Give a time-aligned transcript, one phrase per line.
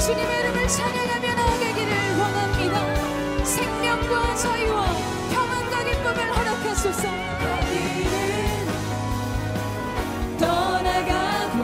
[0.00, 3.44] 주님의 이름을 찬양하며 나아가기를 원합니다.
[3.44, 4.86] 생명과 자유와
[5.32, 7.02] 평안과 기쁨을 허락하소서.
[10.38, 11.58] 떠나가고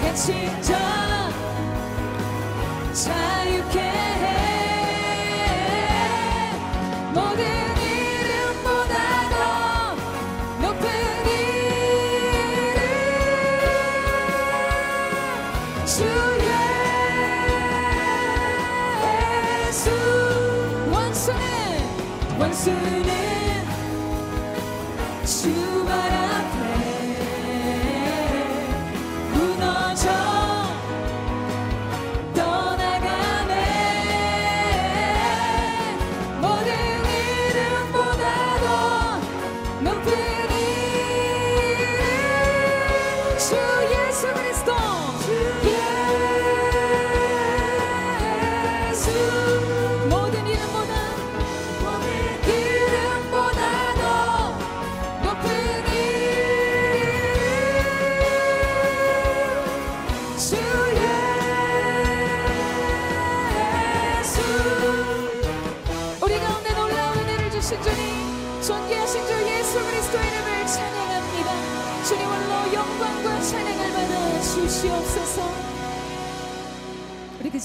[0.00, 1.07] 그 갇힌 자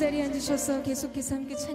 [0.04, 1.73] 자리에 앉으셔서 계속해서 함께 찬양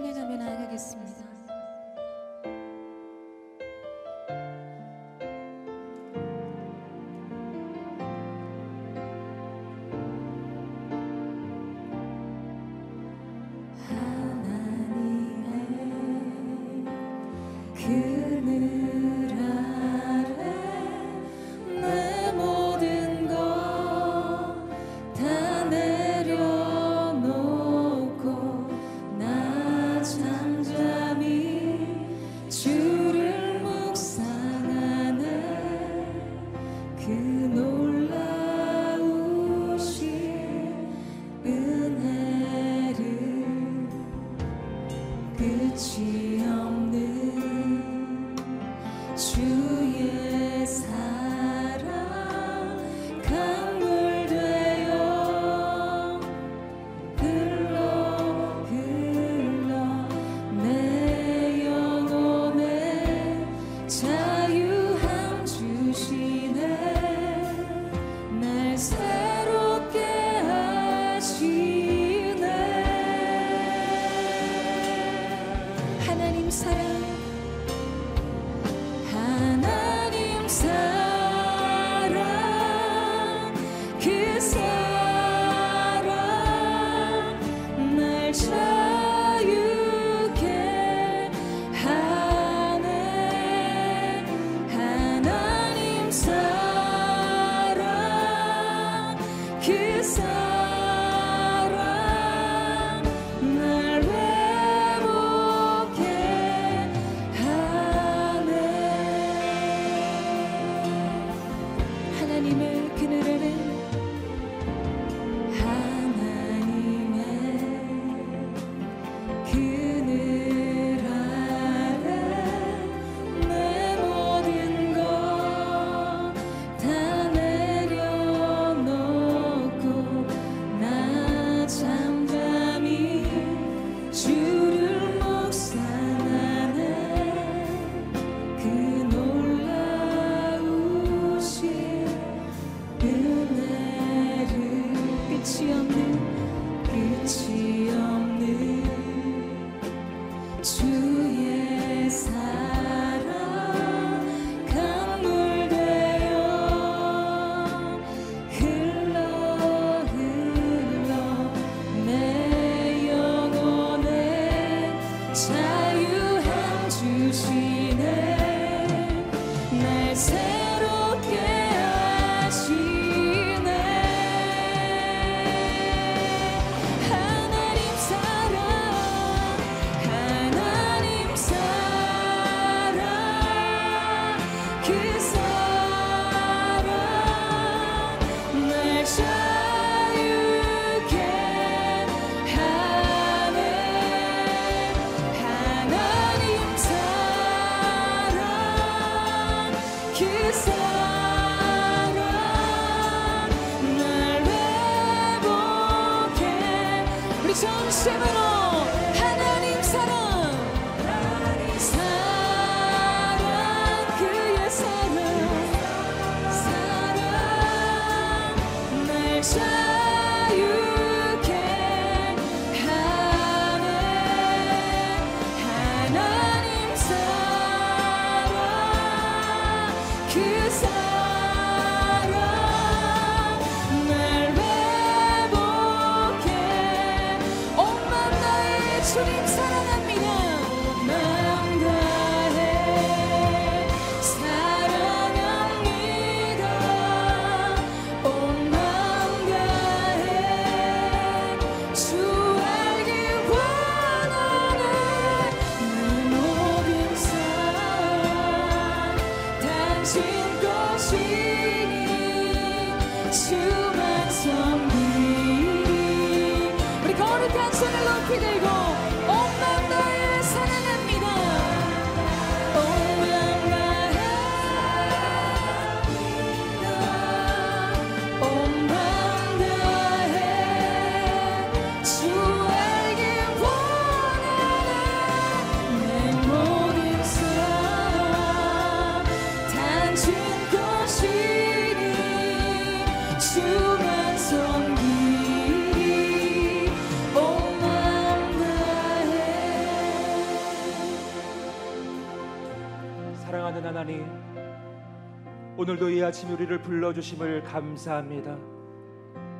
[305.99, 308.57] 오늘도 이 아침 우리를 불러주심을 감사합니다.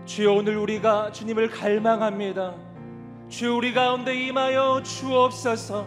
[0.05, 2.55] 주여 오늘 우리가 주님을 갈망합니다.
[3.27, 5.85] 주여 우리 가운데 임하여 주옵소서.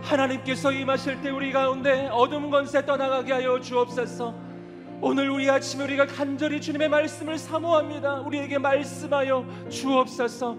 [0.00, 4.34] 하나님께서 임하실 때 우리 가운데 어둠 권세 떠나가게 하여 주옵소서.
[5.02, 8.20] 오늘 우리 아침 우리가 간절히 주님의 말씀을 사모합니다.
[8.20, 10.56] 우리에게 말씀하여 주옵소서.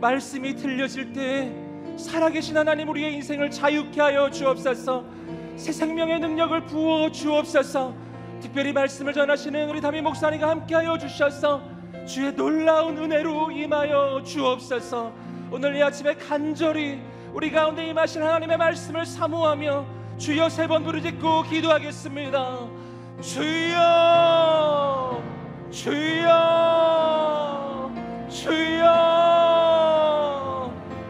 [0.00, 1.52] 말씀이 들려질 때
[1.98, 5.04] 살아계신 하나님 우리의 인생을 자유케 하여 주옵소서.
[5.56, 8.05] 새 생명의 능력을 부어 주옵소서.
[8.40, 11.62] 특별히 말씀을 전하시는 우리 담임 목사님과 함께하여 주셔서
[12.06, 15.12] 주의 놀라운 은혜로 임하여 주옵소서.
[15.50, 17.00] 오늘 이 아침에 간절히
[17.32, 19.86] 우리 가운데 임하신 하나님의 말씀을 사모하며
[20.18, 22.58] 주여 세 번 부르짖고 기도하겠습니다.
[23.20, 25.22] 주여,
[25.70, 26.32] 주여,
[28.28, 28.86] 주여,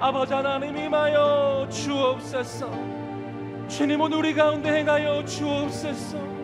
[0.00, 2.70] 아버지 하나님 임하여 주옵소서.
[3.68, 6.35] 주님 오늘 우리 가운데 행하여 주옵소서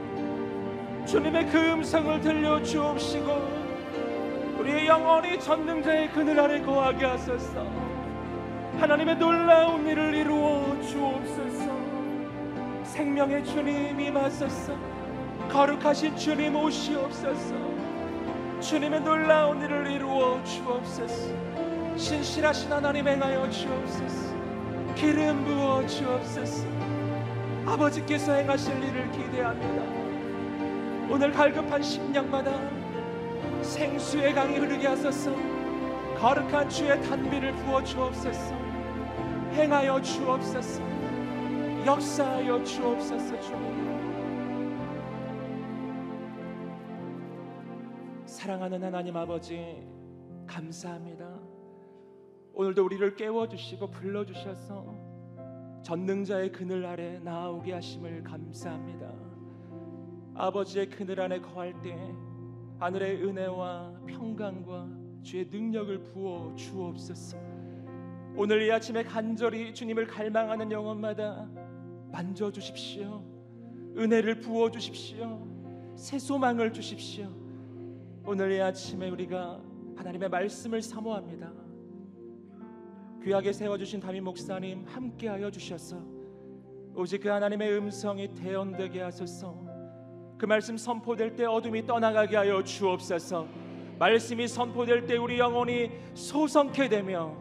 [1.06, 3.62] 주님의 그 음성을 들려 주옵시고
[4.58, 7.66] 우리의 영혼이 전능자의 그늘 아래 거하게 하소서.
[8.78, 11.72] 하나님의 놀라운 일을 이루어 주옵소서.
[12.84, 14.74] 생명의 주님 임하소서.
[15.50, 17.54] 거룩하신 주님 오시옵소서.
[18.60, 21.32] 주님의 놀라운 일을 이루어 주옵소서.
[21.96, 24.34] 신실하신 하나님 행하여 주옵소서.
[24.94, 26.66] 기름 부어 주옵소서.
[27.66, 30.01] 아버지께서 행하실 일을 기대합니다.
[31.12, 32.58] 오늘 갈급한 심령마다
[33.62, 35.30] 생수의 강이 흐르게 하소서.
[36.18, 38.54] 거룩한 주의 단비를 부어 주옵소서.
[39.52, 40.82] 행하여 주옵소서.
[41.84, 43.82] 역사하여 주옵소서 주님.
[48.24, 49.86] 사랑하는 하나님 아버지
[50.46, 51.28] 감사합니다.
[52.54, 54.96] 오늘도 우리를 깨워 주시고 불러 주셔서
[55.82, 59.31] 전능자의 그늘 아래 나오게 하심을 감사합니다.
[60.34, 61.96] 아버지의 그늘 안에 거할 때
[62.78, 64.88] 하늘의 은혜와 평강과
[65.22, 67.38] 주의 능력을 부어 주옵소서.
[68.34, 71.48] 오늘 이 아침에 간절히 주님을 갈망하는 영혼마다
[72.10, 73.22] 만져 주십시오.
[73.96, 75.46] 은혜를 부어 주십시오.
[75.94, 77.30] 새 소망을 주십시오.
[78.24, 79.60] 오늘 이 아침에 우리가
[79.96, 81.52] 하나님의 말씀을 사모합니다.
[83.22, 86.02] 귀하게 세워 주신 담임 목사님 함께하여 주셔서
[86.94, 89.71] 오직 그 하나님의 음성이 대언되게 하소서
[90.42, 93.46] 그 말씀 선포될 때 어둠이 떠나가게 하여 주옵소서
[93.96, 97.36] 말씀이 선포될 때 우리 영혼이 소성케 되며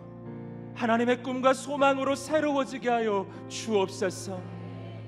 [0.75, 4.39] 하나님의 꿈과 소망으로 새로워지게 하여 주옵소서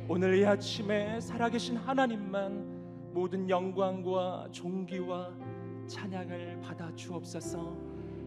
[0.07, 5.29] 오늘 이 아침에 살아계신 하나님만 모든 영광과 존귀와
[5.85, 7.77] 찬양을 받아 주옵소서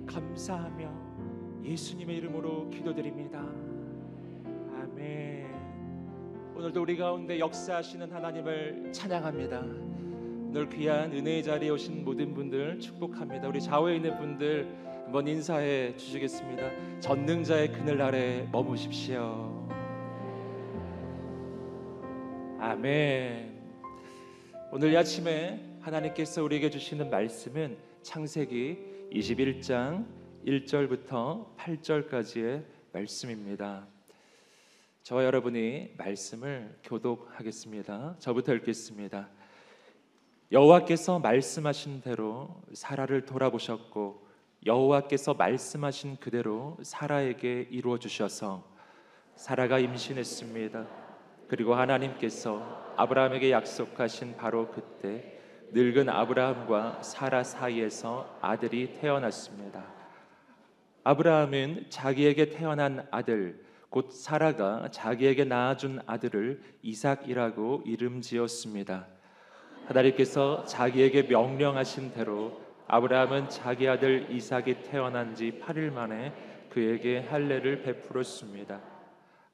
[0.06, 3.40] 감사하며 예수님의 이름으로 기도드립니다.
[4.80, 5.35] 아멘.
[6.66, 9.60] 오늘도 우리 가운데 역사하시는 하나님을 찬양합니다.
[9.60, 13.46] 오늘 귀한 은혜의 자리에 오신 모든 분들 축복합니다.
[13.46, 14.66] 우리 좌우에 있는 분들
[15.04, 16.98] 한번 인사해 주시겠습니다.
[16.98, 19.68] 전능자의 그늘 아래 머무십시오.
[22.58, 23.62] 아멘.
[24.72, 28.78] 오늘 이 아침에 하나님께서 우리에게 주시는 말씀은 창세기
[29.12, 30.04] 21장
[30.44, 33.95] 1절부터 8절까지의 말씀입니다.
[35.06, 38.16] 저와 여러분이 말씀을 교독하겠습니다.
[38.18, 39.28] 저부터 읽겠습니다.
[40.50, 44.26] 여호와께서 말씀하신 대로 사라를 돌아보셨고
[44.66, 48.68] 여호와께서 말씀하신 그대로 사라에게 이루어 주셔서
[49.36, 50.88] 사라가 임신했습니다.
[51.46, 55.38] 그리고 하나님께서 아브라함에게 약속하신 바로 그때
[55.70, 59.84] 늙은 아브라함과 사라 사이에서 아들이 태어났습니다.
[61.04, 69.06] 아브라함은 자기에게 태어난 아들 곧 사라가 자기에게 낳아준 아들을 이삭이라고 이름 지었습니다.
[69.86, 76.32] 하나님께서 자기에게 명령하신 대로 아브라함은 자기 아들 이삭이 태어난 지 8일 만에
[76.70, 78.80] 그에게 할례를 베풀었습니다.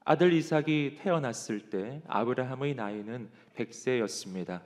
[0.04, 4.60] 아들 이삭이 태어났을 때 아브라함의 나이는 100세였습니다.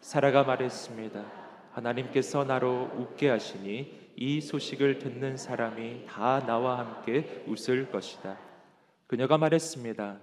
[0.00, 1.24] 사라가 말했습니다.
[1.72, 8.49] 하나님께서 나로 웃게 하시니 이 소식을 듣는 사람이 다 나와 함께 웃을 것이다.
[9.10, 10.18] 그녀가 말했습니다.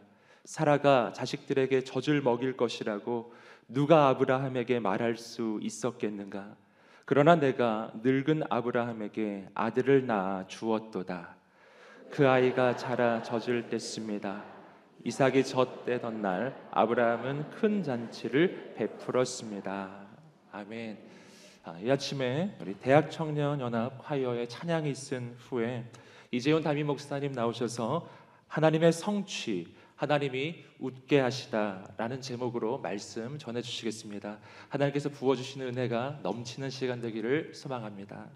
[0.46, 3.34] 사라가 자식들에게 젖을 먹일 것이라고
[3.67, 6.56] 누가 아브라함에게 말할 수 있었겠는가?
[7.03, 11.36] 그러나 내가 늙은 아브라함에게 아들을 낳아 주었도다.
[12.12, 14.44] 그 아이가 자라 젖을 뗐습니다.
[15.03, 20.08] 이삭이 젖대던 날 아브라함은 큰 잔치를 베풀었습니다.
[20.53, 20.98] 아멘.
[21.65, 25.84] 아, 이 아침에 우리 대학 청년 연합 화요에 찬양이 있은 후에
[26.32, 34.39] 이재훈 담임 목사님 나오셔서 하나님의 성취, 하나님이 웃게 하시다라는 제목으로 말씀 전해 주시겠습니다.
[34.70, 38.27] 하나님께서 부어 주시는 은혜가 넘치는 시간 되기를 소망합니다.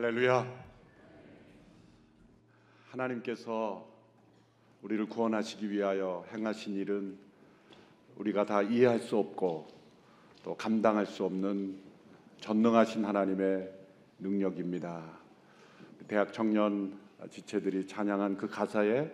[0.00, 0.46] 할렐루야.
[2.90, 3.84] 하나님께서
[4.82, 7.18] 우리를 구원하시기 위하여 행하신 일은
[8.14, 9.66] 우리가 다 이해할 수 없고
[10.44, 11.80] 또 감당할 수 없는
[12.38, 13.72] 전능하신 하나님의
[14.20, 15.02] 능력입니다.
[16.06, 16.96] 대학 청년
[17.28, 19.10] 지체들이 찬양한 그 가사에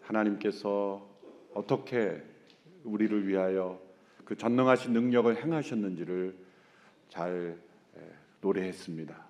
[0.00, 1.08] 하나님께서
[1.54, 2.20] 어떻게
[2.82, 3.80] 우리를 위하여
[4.24, 6.36] 그 전능하신 능력을 행하셨는지를
[7.08, 7.56] 잘
[7.96, 8.00] 에,
[8.40, 9.29] 노래했습니다.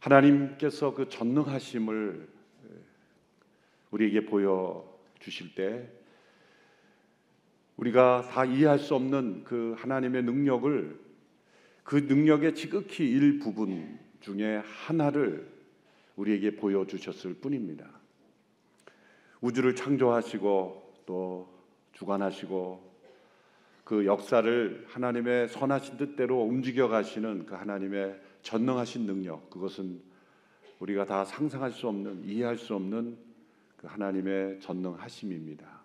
[0.00, 2.28] 하나님께서 그 전능하심을
[2.64, 2.68] 에,
[3.90, 4.86] 우리에게 보여
[5.20, 5.88] 주실 때
[7.76, 10.98] 우리가 다 이해할 수 없는 그 하나님의 능력을
[11.84, 15.50] 그 능력의 지극히 일부분 중에 하나를
[16.16, 17.88] 우리에게 보여 주셨을 뿐입니다.
[19.40, 21.48] 우주를 창조하시고 또
[21.92, 22.90] 주관하시고
[23.84, 30.00] 그 역사를 하나님의 선하신 뜻대로 움직여 가시는 그 하나님의 전능하신 능력 그것은
[30.78, 33.18] 우리가 다 상상할 수 없는 이해할 수 없는
[33.76, 35.80] 그 하나님의 전능하심입니다.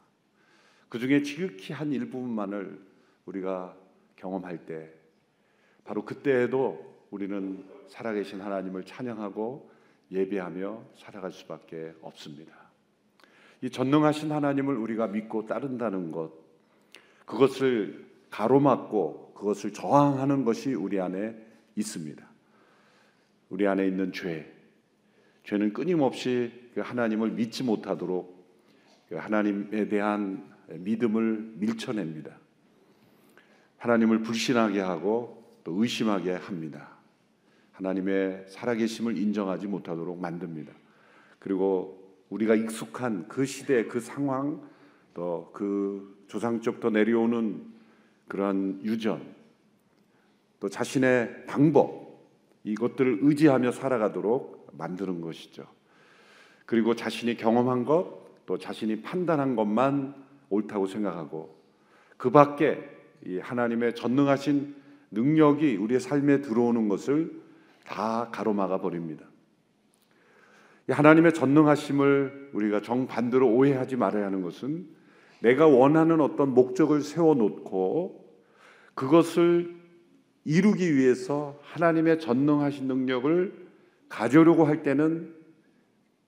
[0.89, 2.79] 그 중에 지극히 한 일부분만을
[3.25, 3.75] 우리가
[4.15, 4.91] 경험할 때
[5.83, 9.69] 바로 그때에도 우리는 살아계신 하나님을 찬양하고
[10.11, 12.53] 예배하며 살아갈 수밖에 없습니다.
[13.61, 16.31] 이 전능하신 하나님을 우리가 믿고 따른다는 것,
[17.25, 21.35] 그것을 가로막고 그것을 저항하는 것이 우리 안에
[21.75, 22.34] 있습니다.
[23.49, 24.51] 우리 안에 있는 죄,
[25.43, 28.35] 죄는 끊임없이 그 하나님을 믿지 못하도록
[29.09, 32.37] 그 하나님에 대한 믿음을 밀쳐냅니다.
[33.77, 36.89] 하나님을 불신하게 하고 또 의심하게 합니다.
[37.73, 40.73] 하나님의 살아계심을 인정하지 못하도록 만듭니다.
[41.39, 44.61] 그리고 우리가 익숙한 그 시대, 그 상황,
[45.13, 47.65] 또 그 조상적부터 내려오는
[48.27, 49.21] 그러한 유전,
[50.59, 52.04] 또 자신의 방법,
[52.65, 55.65] 이것들을 의지하며 살아가도록 만드는 것이죠.
[56.65, 60.15] 그리고 자신이 경험한 것, 또 자신이 판단한 것만
[60.49, 61.55] 옳다고 생각하고
[62.17, 62.83] 그 밖에
[63.25, 64.75] 이 하나님의 전능하신
[65.11, 67.41] 능력이 우리의 삶에 들어오는 것을
[67.85, 69.25] 다 가로막아 버립니다.
[70.89, 74.87] 하나님의 전능하심을 우리가 정반대로 오해하지 말아야 하는 것은
[75.41, 78.25] 내가 원하는 어떤 목적을 세워 놓고
[78.93, 79.75] 그것을
[80.45, 83.65] 이루기 위해서 하나님의 전능하신 능력을
[84.07, 85.33] 가져려고 할 때는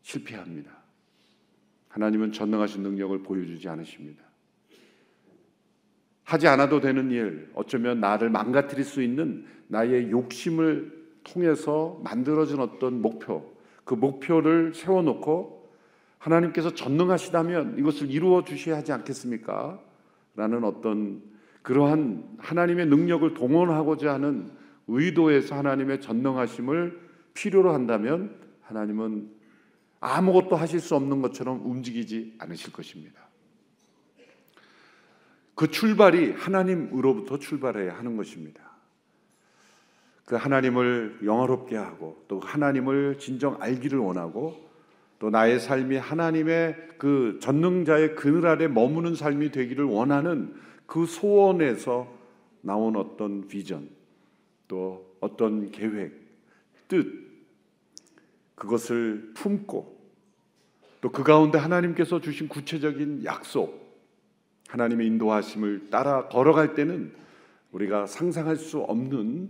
[0.02, 0.72] 실패합니다.
[1.90, 4.24] 하나님은 전능하신 능력을 보여주지 않으십니다.
[6.24, 13.54] 하지 않아도 되는 일, 어쩌면 나를 망가뜨릴 수 있는 나의 욕심을 통해서 만들어진 어떤 목표,
[13.84, 15.72] 그 목표를 세워놓고
[16.18, 19.80] 하나님께서 전능하시다면 이것을 이루어 주셔야 하지 않겠습니까?
[20.36, 21.22] 라는 어떤
[21.68, 24.50] 그러한 하나님의 능력을 동원하고자 하는
[24.88, 26.98] 의도에서 하나님의 전능하심을
[27.34, 29.30] 필요로 한다면 하나님은
[30.00, 33.20] 아무것도 하실 수 없는 것처럼 움직이지 않으실 것입니다.
[35.56, 38.64] 그 출발이 하나님으로부터 출발해야 하는 것입니다.
[40.24, 44.70] 그 하나님을 영화롭게 하고 또 하나님을 진정 알기를 원하고
[45.20, 52.12] 또 나의 삶이 하나님의 그 전능자의 그늘 아래 머무는 삶이 되기를 원하는 그 소원에서
[52.62, 53.88] 나온 어떤 비전
[54.68, 56.14] 또 어떤 계획
[56.88, 57.06] 뜻
[58.56, 59.98] 그것을 품고
[61.02, 63.88] 또 그 가운데 하나님께서 주신 구체적인 약속
[64.68, 67.14] 하나님의 인도하심을 따라 걸어갈 때는
[67.72, 69.50] 우리가 상상할 수 없는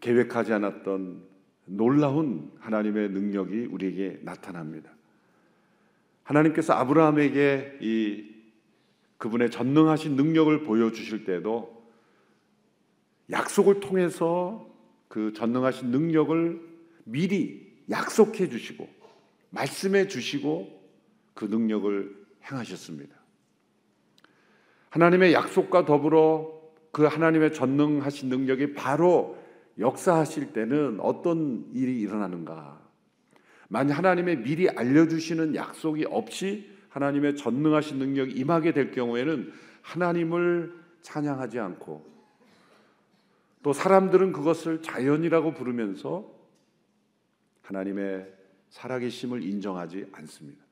[0.00, 1.22] 계획하지 않았던
[1.64, 4.90] 놀라운 하나님의 능력이 우리에게 나타납니다.
[6.24, 8.31] 하나님께서 아브라함에게 이
[9.22, 11.80] 그분의 전능하신 능력을 보여주실 때도
[13.30, 14.68] 약속을 통해서
[15.06, 16.60] 그 전능하신 능력을
[17.04, 18.88] 미리 약속해 주시고
[19.50, 20.76] 말씀해 주시고
[21.34, 22.16] 그 능력을
[22.50, 23.14] 행하셨습니다.
[24.90, 29.38] 하나님의 약속과 더불어 그 하나님의 전능하신 능력이 바로
[29.78, 32.82] 역사하실 때는 어떤 일이 일어나는가?
[33.68, 42.12] 만약 하나님의 미리 알려주시는 약속이 없이 하나님의 전능하신 능력이 임하게 될 경우에는 하나님을 찬양하지 않고
[43.62, 46.30] 또 사람들은 그것을 자연이라고 부르면서
[47.62, 48.30] 하나님의
[48.68, 50.62] 살아계심을 인정하지 않습니다.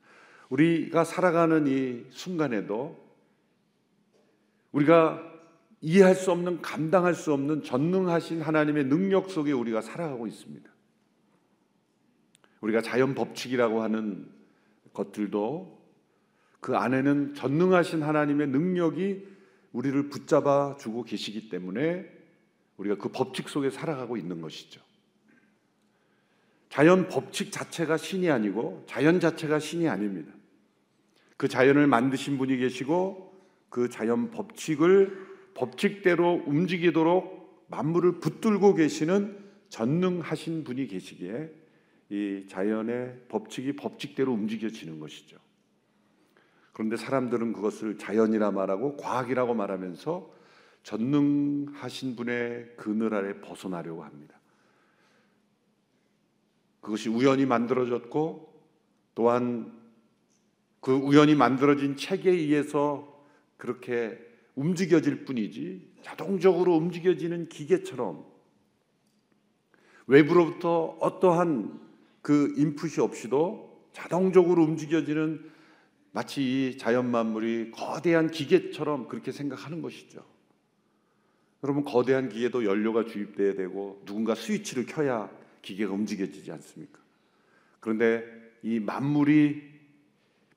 [0.49, 3.01] 우리가 살아가는 이 순간에도
[4.73, 5.21] 우리가
[5.81, 10.69] 이해할 수 없는 감당할 수 없는 전능하신 하나님의 능력 속에 우리가 살아가고 있습니다.
[12.61, 14.29] 우리가 자연 법칙이라고 하는
[14.93, 15.80] 것들도
[16.61, 19.27] 그 안에는 전능하신 하나님의 능력이
[19.73, 22.05] 우리를 붙잡아 주고 계시기 때문에
[22.77, 24.79] 우리가 그 법칙 속에 살아가고 있는 것이죠.
[26.69, 30.31] 자연 법칙 자체가 신이 아니고 자연 자체가 신이 아닙니다.
[31.35, 33.33] 그 자연을 만드신 분이 계시고
[33.69, 39.37] 그 자연 법칙을 법칙대로 움직이도록 만물을 붙들고 계시는
[39.69, 41.49] 전능하신 분이 계시기에
[42.09, 45.37] 이 자연의 법칙이 법칙대로 움직여지는 것이죠.
[46.73, 50.31] 그런데 사람들은 그것을 자연이라 말하고 과학이라고 말하면서
[50.83, 54.39] 전능하신 분의 그늘 아래 벗어나려고 합니다.
[56.79, 58.51] 그것이 우연히 만들어졌고
[59.13, 59.71] 또한
[60.79, 63.23] 그 우연히 만들어진 체계에 의해서
[63.57, 64.19] 그렇게
[64.55, 68.25] 움직여질 뿐이지 자동적으로 움직여지는 기계처럼
[70.07, 71.79] 외부로부터 어떠한
[72.21, 75.51] 그 인풋이 없이도 자동적으로 움직여지는
[76.11, 80.23] 마치 이 자연 만물이 거대한 기계처럼 그렇게 생각하는 것이죠.
[81.63, 85.29] 여러분 거대한 기계도 연료가 주입돼야 되고 누군가 스위치를 켜야
[85.61, 86.99] 기계가 움직여지지 않습니까?
[87.79, 88.23] 그런데
[88.63, 89.71] 이 만물이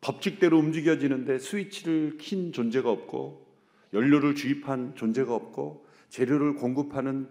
[0.00, 3.46] 법칙대로 움직여지는데 스위치를 킨 존재가 없고
[3.92, 7.28] 연료를 주입한 존재가 없고 재료를 공급하는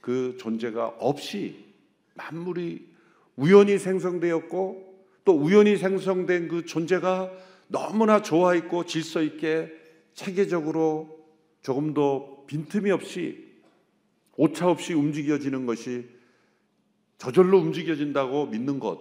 [0.00, 1.64] 그 존재가 없이
[2.14, 2.86] 만물이
[3.36, 4.92] 우연히 생성되었고
[5.24, 7.30] 또 우연히 생성된 그 존재가
[7.72, 9.72] 너무나 좋아 있고 질서 있게
[10.12, 11.26] 체계적으로
[11.62, 13.50] 조금도 빈틈이 없이
[14.36, 16.08] 오차 없이 움직여지는 것이
[17.16, 19.00] 저절로 움직여진다고 믿는 것,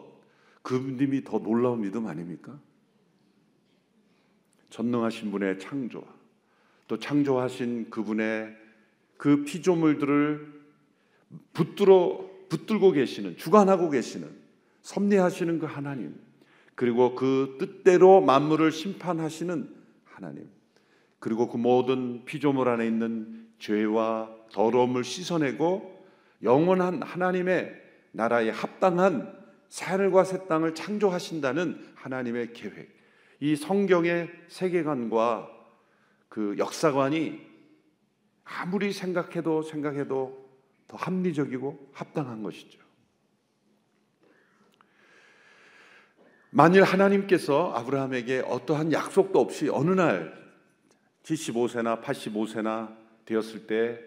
[0.62, 2.58] 그 믿음이 더 놀라운 믿음 아닙니까?
[4.70, 6.06] 전능하신 분의 창조와
[6.88, 8.56] 또 창조하신 그분의
[9.18, 10.62] 그 피조물들을
[11.54, 14.30] 붙들어 붙들고 계시는 주관하고 계시는
[14.82, 16.31] 섭리하시는 그 하나님
[16.82, 19.70] 그리고 그 뜻대로 만물을 심판하시는
[20.04, 20.50] 하나님
[21.20, 26.04] 그리고 그 모든 피조물 안에 있는 죄와 더러움을 씻어내고
[26.41, 27.80] 영원한 하나님의
[28.13, 29.32] 나라에 합당한
[29.80, 32.89] 하늘과 새 땅을 창조하신다는 하나님의 계획
[33.39, 35.52] 이 성경의 세계관과
[36.30, 37.41] 그 역사관이
[38.44, 40.50] 아무리 생각해도 생각해도
[40.88, 42.81] 더 합리적이고 합당한 것이죠.
[46.54, 50.34] 만일 하나님께서 아브라함에게 어떠한 약속도 없이 어느 날
[51.24, 54.00] 75세나 85세나 되었을 때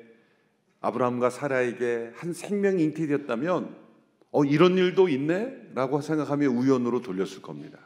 [0.83, 3.75] 아브라함과 사라에게 한 생명이 잉태되었다면
[4.33, 5.71] 어 이런 일도 있네?
[5.75, 7.79] 라고 생각하며 우연으로 돌렸을 겁니다.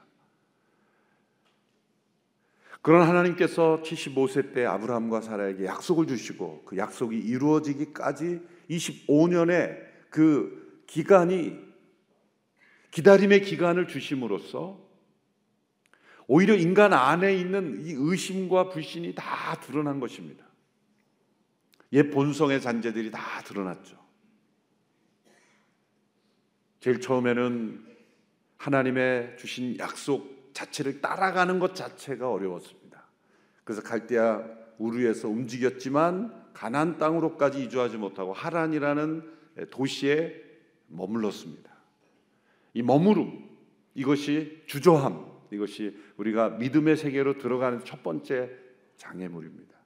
[2.83, 8.41] 그런 하나님께서 75세 때 아브라함과 사라에게 약속을 주시고 그 약속이 이루어지기까지
[8.71, 9.79] 25년의
[10.11, 11.68] 그 기간이
[12.91, 14.89] 기다림의 기간을 주심으로써
[16.27, 20.45] 오히려 인간 안에 있는 이 의심과 불신이 다 드러난 것입니다.
[21.93, 23.99] 옛 본성의 잔재들이 다 드러났죠.
[26.81, 27.87] 제일 처음에는
[28.59, 33.05] 하나님의 주신 약속 자체를 따라가는 것 자체가 어려웠습니다.
[33.65, 34.45] 그래서 갈대아
[34.79, 39.39] 우르에서 움직였지만 가나안 땅으로까지 이주하지 못하고 하란이라는
[39.71, 40.43] 도시에
[40.89, 41.78] 머물렀습니다.
[42.79, 43.45] 이 머무름
[43.97, 48.53] 이것이 주저함 이것이 우리가 믿음의 세계로 들어가는 첫 번째
[48.97, 49.77] 장애물입니다.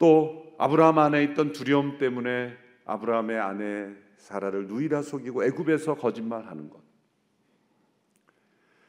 [0.00, 2.56] 또 아브라함 안에 있던 두려움 때문에
[2.86, 6.82] 아브라함의 아내 사라를 누이라 속이고 애굽에서 거짓말하는 것.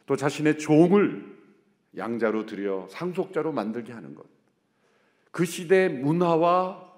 [0.08, 1.38] 또 자신의 종을
[1.96, 4.26] 양자로 들여 상속자로 만들게 하는 것.
[5.30, 6.92] 그 시대의 문화와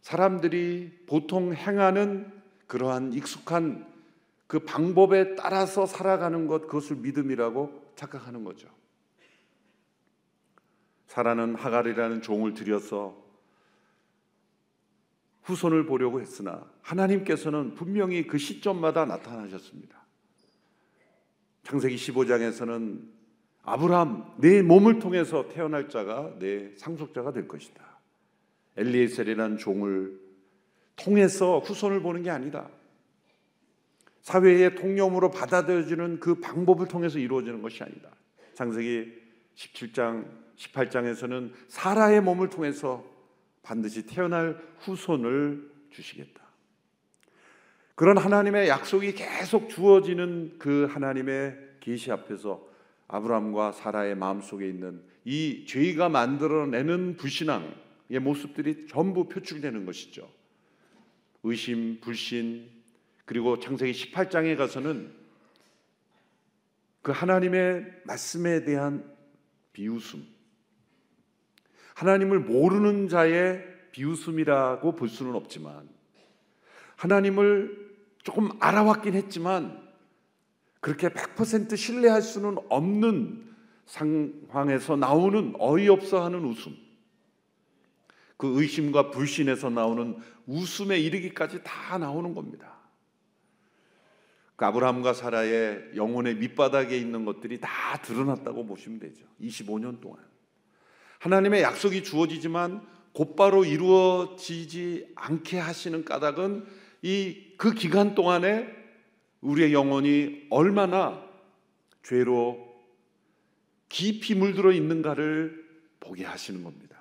[0.00, 3.86] 사람들이 보통 행하는 그러한 익숙한
[4.46, 8.68] 그 방법에 따라서 살아가는 것 그것을 믿음이라고 착각하는 거죠.
[11.06, 13.22] 사라는 하갈이라는 종을 들여서
[15.42, 20.04] 후손을 보려고 했으나 하나님께서는 분명히 그 시점마다 나타나셨습니다.
[21.62, 23.00] 창세기 15장에서는
[23.62, 27.82] 아브라함 내 몸을 통해서 태어날 자가 내 상속자가 될 것이다.
[28.76, 30.23] 엘리에셀이라는 종을
[30.96, 32.68] 통해서 후손을 보는 게 아니다.
[34.22, 38.10] 사회의 통념으로 받아들여지는 그 방법을 통해서 이루어지는 것이 아니다.
[38.54, 39.12] 창세기
[39.54, 40.24] 17장,
[40.56, 43.04] 18장에서는 사라의 몸을 통해서
[43.62, 46.42] 반드시 태어날 후손을 주시겠다.
[47.94, 52.66] 그런 하나님의 약속이 계속 주어지는 그 하나님의 계시 앞에서
[53.08, 60.28] 아브라함과 사라의 마음속에 있는 이 죄가 만들어내는 불신앙의 모습들이 전부 표출되는 것이죠.
[61.44, 62.68] 의심, 불신,
[63.24, 65.12] 그리고 창세기 18장에 가서는
[67.02, 69.04] 그 하나님의 말씀에 대한
[69.72, 70.26] 비웃음,
[71.94, 75.88] 하나님을 모르는 자의 비웃음이라고 볼 수는 없지만
[76.96, 77.84] 하나님을
[78.22, 79.82] 조금 알아왔긴 했지만
[80.80, 83.54] 그렇게 100% 신뢰할 수는 없는
[83.84, 86.83] 상황에서 나오는 어이없어 하는 웃음.
[88.36, 90.16] 그 의심과 불신에서 나오는
[90.46, 92.74] 웃음에 이르기까지 다 나오는 겁니다.
[94.56, 97.68] 그 아브라함과 사라의 영혼의 밑바닥에 있는 것들이 다
[98.02, 99.24] 드러났다고 보시면 되죠.
[99.40, 100.18] 25년 동안.
[101.20, 106.66] 하나님의 약속이 주어지지만 곧바로 이루어지지 않게 하시는 까닭은
[107.02, 108.68] 이 그 기간 동안에
[109.40, 111.22] 우리의 영혼이 얼마나
[112.02, 112.74] 죄로
[113.88, 115.64] 깊이 물들어 있는가를
[116.00, 116.93] 보게 하시는 겁니다.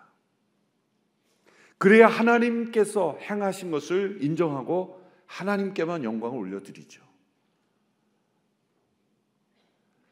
[1.84, 7.04] 그래야 하나님께서 행하신 것을 인정하고 하나님께만 영광을 올려드리죠.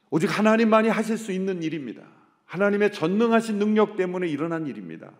[0.09, 2.05] 오직 하나님만이 하실 수 있는 일입니다.
[2.43, 5.13] 하나님의 전능하신 능력 때문에 일어난 일입니다.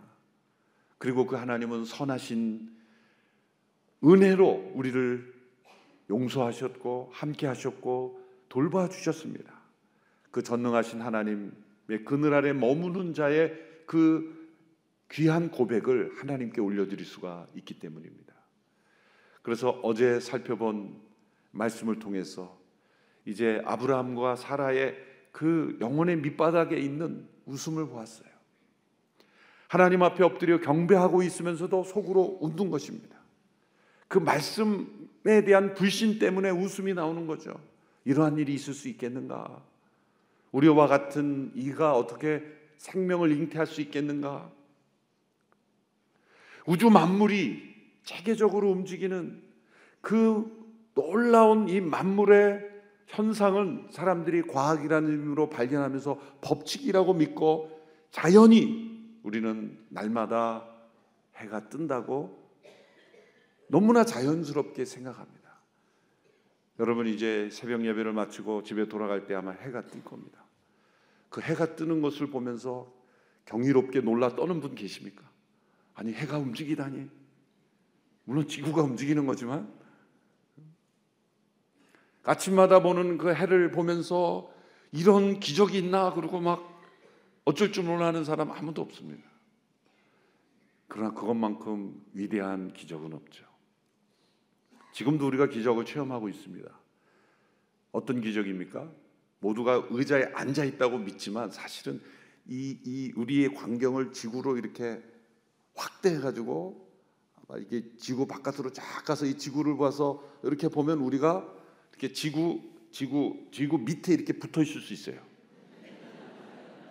[0.98, 2.70] 그리고 그 하나님은 선하신
[4.04, 5.34] 은혜로 우리를
[6.10, 9.54] 용서하셨고 함께 하셨고 돌봐 주셨습니다.
[10.32, 13.54] 그 전능하신 하나님의 그늘 아래 머무는 자의
[13.86, 14.40] 그
[15.12, 18.34] 귀한 고백을 하나님께 올려드릴 수가 있기 때문입니다.
[19.41, 21.02] 그래서 어제 살펴본
[21.52, 22.60] 말씀을 통해서
[23.26, 24.95] 이제 아브라함과 사라의
[25.32, 28.30] 그 영혼의 밑바닥에 있는 웃음을 보았어요.
[29.67, 33.17] 하나님 앞에 엎드려 경배하고 있으면서도 속으로 웃는 것입니다.
[34.08, 37.54] 그 말씀에 대한 불신 때문에 웃음이 나오는 거죠.
[38.04, 39.63] 이러한 일이 있을 수 있겠는가?
[40.52, 42.43] 우리와 같은 이가 어떻게
[42.78, 44.52] 생명을 잉태할 수 있겠는가?
[46.65, 47.71] 우주 만물이
[48.04, 49.41] 체계적으로 움직이는
[50.02, 50.62] 그
[50.93, 52.69] 놀라운 이 만물의
[53.08, 57.69] 현상은 사람들이 과학이라는 의미로 발견하면서 법칙이라고 믿고
[58.10, 60.67] 자연히 우리는 날마다
[61.36, 62.41] 해가 뜬다고
[63.67, 65.41] 너무나 자연스럽게 생각합니다.
[66.80, 70.43] 여러분 이제 새벽 예배를 마치고 집에 돌아갈 때 아마 해가 뜰 겁니다.
[71.30, 72.91] 그 해가 뜨는 것을 보면서
[73.45, 75.31] 경이롭게 놀라 떠는 분 계십니까?
[75.93, 77.10] 아니 해가 움직이다니.
[78.23, 79.71] 물론 지구가 움직이는 거지만
[82.23, 84.51] 아침마다 보는 그 해를 보면서
[84.91, 86.82] 이런 기적이 있나 그러고 막
[87.45, 89.23] 어쩔 줄 몰라하는 사람 아무도 없습니다.
[90.88, 93.45] 그러나 그것만큼 위대한 기적은 없죠.
[94.93, 96.69] 지금도 우리가 기적을 체험하고 있습니다.
[97.91, 98.91] 어떤 기적입니까?
[99.39, 102.01] 모두가 의자에 앉아 있다고 믿지만 사실은
[102.45, 105.01] 이, 이 우리의 광경을 지구로 이렇게
[105.75, 106.89] 확대해 가지고
[107.60, 111.45] 이게 지구 바깥으로 쫙 가서 이 지구를 봐서 이렇게 보면 우리가
[111.91, 115.19] 이렇게 지구 지구 지구 밑에 이렇게 붙어 있을 수 있어요.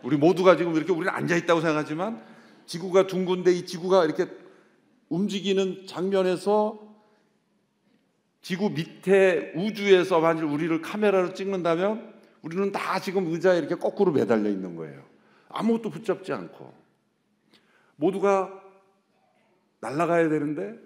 [0.02, 2.22] 우리 모두가 지금 이렇게 우리는 앉아 있다고 생각하지만
[2.66, 4.28] 지구가 둥근데 이 지구가 이렇게
[5.08, 6.78] 움직이는 장면에서
[8.42, 14.76] 지구 밑에 우주에서 만일 우리를 카메라로 찍는다면 우리는 다 지금 의자에 이렇게 거꾸로 매달려 있는
[14.76, 15.04] 거예요.
[15.48, 16.72] 아무것도 붙잡지 않고
[17.96, 18.62] 모두가
[19.80, 20.78] 날아가야 되는데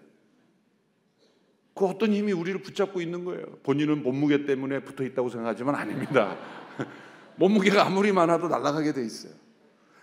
[1.75, 3.45] 그 어떤 힘이 우리를 붙잡고 있는 거예요.
[3.65, 6.37] 본인은 몸무게 때문에 붙어 있다고 생각하지만 아닙니다.
[7.37, 9.33] 몸무게가 아무리 많아도 날아가게 돼 있어요.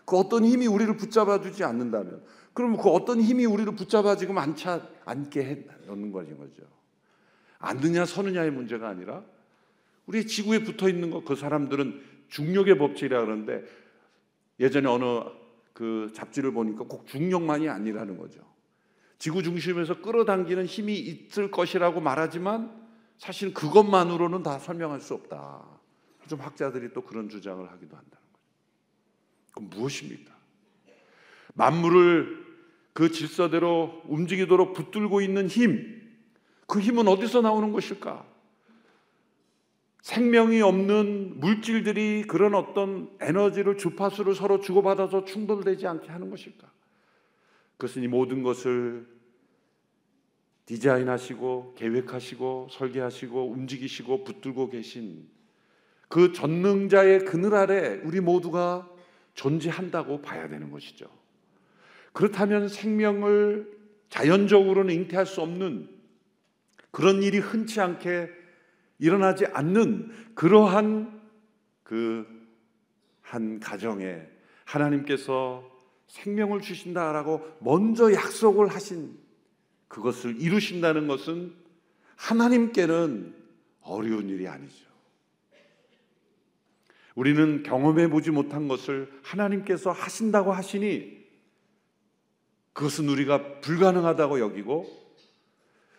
[0.05, 2.23] 그 어떤 힘이 우리를 붙잡아 주지 않는다면
[2.53, 4.65] 그럼 그 어떤 힘이 우리를 붙잡아 지금 않지
[5.05, 6.35] 않게 해 놓는 거죠.
[7.59, 9.23] 앉느냐 서느냐의 문제가 아니라
[10.05, 13.63] 우리 지구에 붙어 있는 거 그 사람들은 중력의 법칙이라 그러는데
[14.59, 15.05] 예전에 어느
[15.73, 18.50] 그 잡지를 보니까 꼭 중력만이 아니라는 거죠.
[19.21, 22.75] 지구 중심에서 끌어당기는 힘이 있을 것이라고 말하지만
[23.19, 25.63] 사실 그것만으로는 다 설명할 수 없다.
[26.27, 28.43] 좀 학자들이 또 그런 주장을 하기도 한다는 거죠.
[29.53, 30.33] 그럼 무엇입니까?
[31.53, 32.45] 만물을
[32.93, 36.01] 그 질서대로 움직이도록 붙들고 있는 힘,
[36.65, 38.25] 그 힘은 어디서 나오는 것일까?
[40.01, 46.71] 생명이 없는 물질들이 그런 어떤 에너지를 주파수를 서로 주고받아서 충돌되지 않게 하는 것일까?
[47.81, 49.07] 그것은 이 모든 것을
[50.67, 55.27] 디자인하시고 계획하시고 설계하시고 움직이시고 붙들고 계신
[56.07, 58.87] 그 전능자의 그늘 아래 우리 모두가
[59.33, 61.07] 존재한다고 봐야 되는 것이죠.
[62.13, 65.89] 그렇다면 생명을 자연적으로는 잉태할 수 없는
[66.91, 68.29] 그런 일이 흔치 않게
[68.99, 71.21] 일어나지 않는 그러한
[71.83, 72.41] 그
[73.31, 74.27] 한 가정에
[74.65, 75.70] 하나님께서
[76.11, 79.17] 생명을 주신다라고 먼저 약속을 하신
[79.87, 81.53] 그것을 이루신다는 것은
[82.17, 83.33] 하나님께는
[83.81, 84.91] 어려운 일이 아니죠.
[87.15, 91.21] 우리는 경험해 보지 못한 것을 하나님께서 하신다고 하시니
[92.73, 94.85] 그것은 우리가 불가능하다고 여기고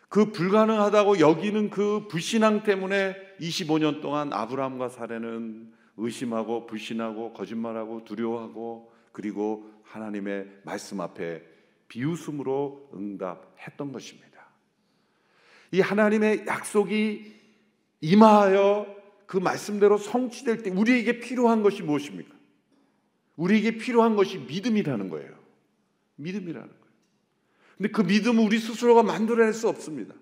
[0.08, 9.70] 그 불가능하다고 여기는 그 불신앙 때문에 25년 동안 아브라함과 사례는 의심하고 불신하고 거짓말하고 두려워하고 그리고
[9.84, 11.42] 하나님의 말씀 앞에
[11.88, 14.32] 비웃음으로 응답했던 것입니다.
[15.70, 17.40] 이 하나님의 약속이
[18.00, 22.34] 임하여 그 말씀대로 성취될 때 우리에게 필요한 것이 무엇입니까?
[23.36, 25.38] 우리에게 필요한 것이 믿음이라는 거예요.
[26.16, 26.82] 믿음이라는 거예요.
[27.76, 30.14] 근데 그 믿음은 우리 스스로가 만들어낼 수 없습니다.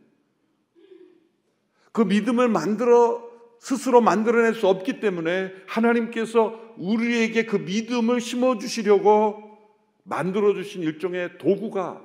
[1.93, 3.30] 그 믿음을 만들어
[3.61, 9.59] 스스로 만들어낼 수 없기 때문에 하나님께서 우리에게 그 믿음을 심어 주시려고
[10.03, 12.03] 만들어 주신 일종의 도구가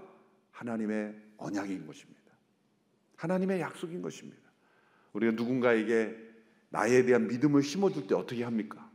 [0.51, 2.21] 하나님의 언약인 것입니다.
[3.15, 4.41] 하나님의 약속인 것입니다.
[5.13, 6.13] 우리가 누군가에게
[6.69, 8.91] 나에 대한 믿음을 심어줄 때 어떻게 합니까?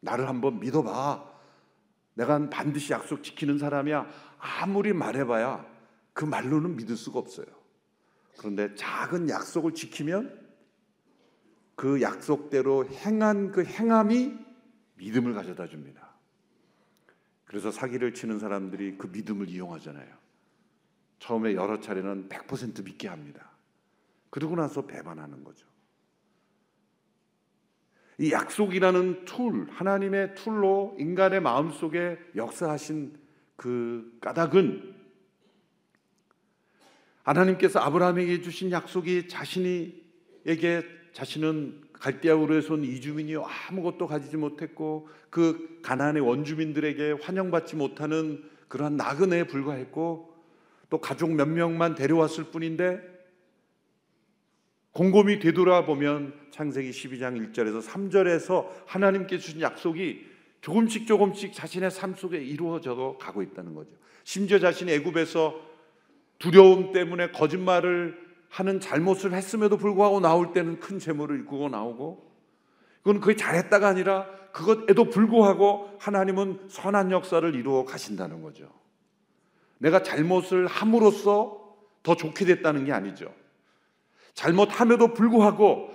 [0.00, 1.36] 나를 한번 믿어봐.
[2.14, 4.08] 내가 반드시 약속 지키는 사람이야.
[4.38, 5.64] 아무리 말해봐야
[6.12, 7.46] 그 말로는 믿을 수가 없어요.
[8.38, 10.45] 그런데 작은 약속을 지키면
[11.76, 14.34] 그 약속대로 행한 그 행함이
[14.96, 16.14] 믿음을 가져다 줍니다.
[17.44, 20.12] 그래서 사기를 치는 사람들이 그 믿음을 이용하잖아요.
[21.18, 23.52] 처음에 여러 차례는 100% 믿게 합니다.
[24.30, 25.66] 그러고 나서 배반하는 거죠.
[28.18, 33.18] 이 약속이라는 tool, 하나님의 tool로 인간의 마음 속에 역사하신
[33.56, 34.94] 그 까닭은
[37.22, 47.12] 하나님께서 아브라함에게 주신 약속이 자신이에게 자신은 갈대아우르에서 온 이주민이요 아무것도 가지지 못했고 그 가나안의 원주민들에게
[47.22, 50.34] 환영받지 못하는 그러한 나그네에 불과했고
[50.90, 53.00] 또 가족 몇 명만 데려왔을 뿐인데
[54.92, 60.26] 곰곰이 되돌아보면 창세기 12장 1절에서 3절에서 하나님께 주신 약속이
[60.60, 63.90] 조금씩 조금씩 자신의 삶 속에 이루어져 가고 있다는 거죠.
[64.24, 65.58] 심지어 자신이 애굽에서
[66.38, 68.25] 두려움 때문에 거짓말을
[68.56, 72.26] 하는 잘못을 했음에도 불구하고 나올 때는 큰 재물을 이끌고 나오고
[73.02, 78.72] 그건 그게 잘했다가 아니라 그것에도 불구하고 하나님은 선한 역사를 이루어 가신다는 거죠.
[79.76, 83.34] 내가 잘못을 함으로써 더 좋게 됐다는 게 아니죠.
[84.32, 85.94] 잘못함에도 불구하고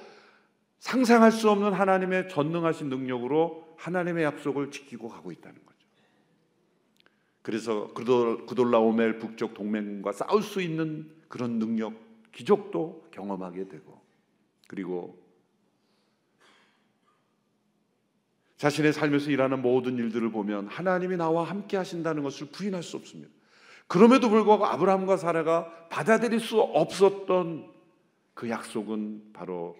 [0.78, 5.88] 상상할 수 없는 하나님의 전능하신 능력으로 하나님의 약속을 지키고 가고 있다는 거죠.
[7.42, 14.02] 그래서 그돌라오멜 북쪽 동맹과 싸울 수 있는 그런 능력, 기적도 경험하게 되고
[14.68, 15.22] 그리고
[18.58, 23.32] 자신의 삶에서 일하는 모든 일들을 보면 하나님이 나와 함께 하신다는 것을 부인할 수 없습니다.
[23.88, 27.70] 그럼에도 불구하고 아브라함과 사라가 받아들일 수 없었던
[28.34, 29.76] 그 약속은 바로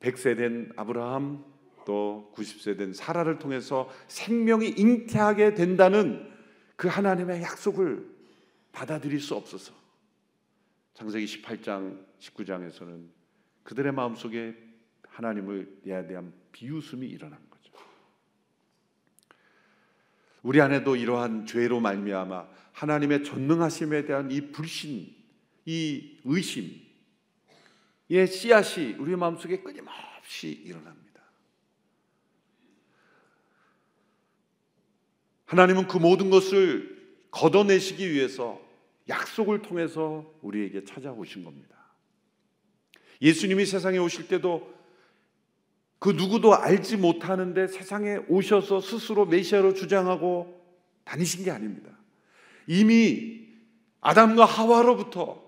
[0.00, 1.44] 100세 된 아브라함
[1.86, 6.28] 또 90세 된 사라를 통해서 생명이 잉태하게 된다는
[6.74, 8.04] 그 하나님의 약속을
[8.72, 9.72] 받아들일 수 없어서
[10.96, 13.06] 창세기 18장 19장에서는
[13.64, 14.56] 그들의 마음속에
[15.08, 17.72] 하나님을 에 대한 비웃음이 일어난 거죠.
[20.42, 25.14] 우리 안에도 이러한 죄로 말미암아 하나님의 전능하심에 대한 이 불신,
[25.66, 26.80] 이 의심,
[28.08, 31.22] 의 씨앗이 우리 마음속에 끊임없이 일어납니다.
[35.44, 36.96] 하나님은 그 모든 것을
[37.30, 38.65] 걷어내시기 위해서
[39.08, 41.76] 약속을 통해서 우리에게 찾아오신 겁니다.
[43.22, 44.74] 예수님이 세상에 오실 때도
[45.98, 50.60] 그 누구도 알지 못하는데 세상에 오셔서 스스로 메시아로 주장하고
[51.04, 51.90] 다니신 게 아닙니다.
[52.66, 53.46] 이미
[54.00, 55.42] 아담과 하와로부터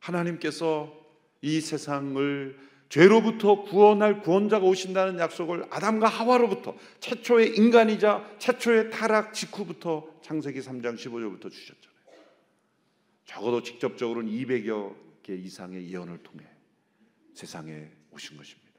[0.00, 0.92] 하나님께서
[1.40, 2.58] 이 세상을
[2.88, 11.50] 죄로부터 구원할 구원자가 오신다는 약속을 아담과 하와로부터 최초의 인간이자 최초의 타락 직후부터 창세기 3장 15절부터
[11.50, 11.91] 주셨잖아요.
[13.24, 16.44] 적어도 직접적으로는 200여 개 이상의 예언을 통해
[17.34, 18.72] 세상에 오신 것입니다.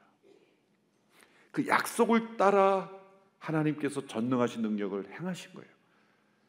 [1.50, 2.90] 그 약속을 따라
[3.38, 5.68] 하나님께서 전능하신 능력을 행하신 거예요.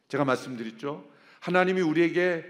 [0.08, 1.08] 제가 말씀드렸죠.
[1.40, 2.44] 하나님이 우리에게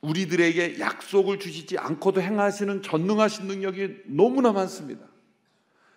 [0.00, 5.06] 우리들에게 약속을 주시지 않고도 행하시는 전능하신 능력이 너무나 많습니다.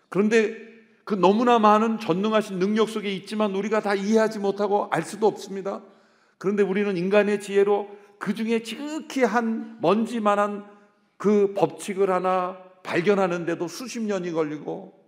[0.10, 0.56] 그런데
[1.04, 5.84] 그 너무나 많은 전능하신 능력 속에 있지만 우리가 다 이해하지 못하고 알 수도 없습니다.
[6.38, 10.66] 그런데 우리는 인간의 지혜로 그 중에 지극히 한 먼지만한
[11.18, 15.04] 그 법칙을 하나 발견하는데도 수십 년이 걸리고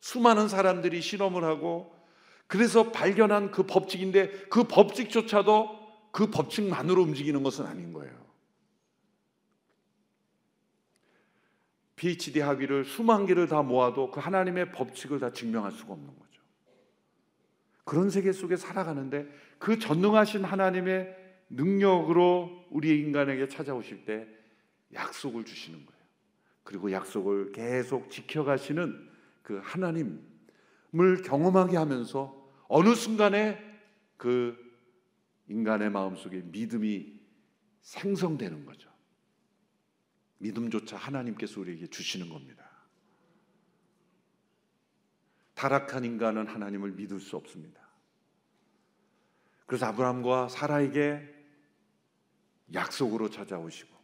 [0.00, 1.94] 수많은 사람들이 실험을 하고
[2.46, 8.24] 그래서 발견한 그 법칙인데 그 법칙조차도 그 법칙만으로 움직이는 것은 아닌 거예요.
[11.96, 16.42] PhD 학위를 수만 개를 다 모아도 그 하나님의 법칙을 다 증명할 수가 없는 거죠.
[17.84, 19.26] 그런 세계 속에 살아가는데
[19.58, 24.26] 그 전능하신 하나님의 능력으로 우리 인간에게 찾아오실 때
[24.92, 26.04] 약속을 주시는 거예요.
[26.62, 29.10] 그리고 약속을 계속 지켜가시는
[29.42, 30.18] 그 하나님을
[31.24, 33.58] 경험하게 하면서 어느 순간에
[34.16, 34.56] 그
[35.48, 37.20] 인간의 마음속에 믿음이
[37.82, 38.90] 생성되는 거죠.
[40.38, 42.64] 믿음조차 하나님께서 우리에게 주시는 겁니다.
[45.54, 47.80] 타락한 인간은 하나님을 믿을 수 없습니다.
[49.66, 51.33] 그래서 아브라함과 사라에게
[52.72, 53.94] 약속으로 찾아오시고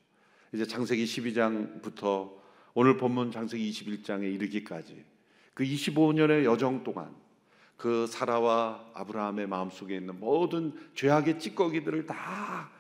[0.53, 2.33] 이제 창세기 12장부터
[2.75, 5.05] 오늘 본문 창세기 21장에 이르기까지
[5.55, 7.15] 그 25년의 여정 동안
[7.77, 12.71] 그 사라와 아브라함의 마음속에 있는 모든 죄악의 찌꺼기들을 다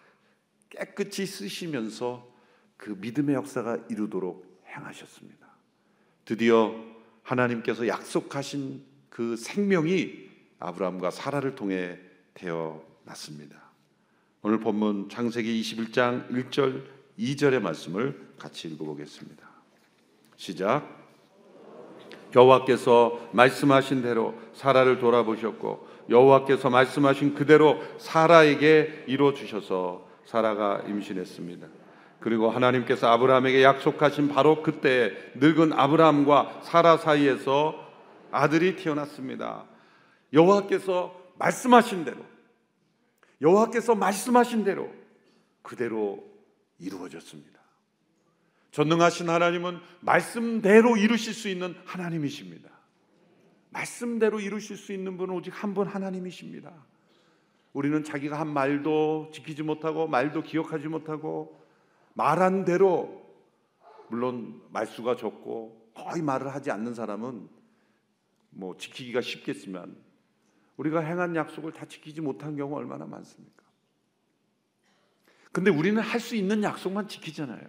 [0.68, 2.30] 깨끗이 쓰시면서
[2.76, 5.46] 그 믿음의 역사가 이루도록 행하셨습니다.
[6.24, 6.74] 드디어
[7.22, 10.28] 하나님께서 약속하신 그 생명이
[10.58, 11.98] 아브라함과 사라를 통해
[12.34, 13.69] 태어났습니다.
[14.42, 16.82] 오늘 본문 창세기 21장 1절
[17.18, 19.46] 2절의 말씀을 같이 읽어보겠습니다.
[20.36, 20.88] 시작.
[22.34, 31.66] 여호와께서 말씀하신 대로 사라를 돌아보셨고 여호와께서 말씀하신 그대로 사라에게 이루어 주셔서 사라가 임신했습니다.
[32.18, 37.74] 그리고 하나님께서 아브라함에게 약속하신 바로 그때 늙은 아브라함과 사라 사이에서
[38.30, 39.66] 아들이 태어났습니다.
[40.32, 42.29] 여호와께서 말씀하신 대로
[43.40, 44.90] 여호와께서 말씀하신 대로
[45.62, 46.22] 그대로
[46.78, 47.60] 이루어졌습니다.
[48.70, 52.70] 전능하신 하나님은 말씀대로 이루실 수 있는 하나님이십니다.
[53.70, 56.72] 말씀대로 이루실 수 있는 분은 오직 한 분 하나님이십니다.
[57.72, 61.60] 우리는 자기가 한 말도 지키지 못하고 말도 기억하지 못하고
[62.14, 63.20] 말한 대로
[64.08, 67.48] 물론 말수가 적고 거의 말을 하지 않는 사람은
[68.50, 69.96] 뭐 지키기가 쉽겠지만
[70.80, 73.64] 우리가 행한 약속을 다 지키지 못한 경우 얼마나 많습니까?
[75.52, 77.60] 근데 우리는 할 수 있는 약속만 지키잖아요.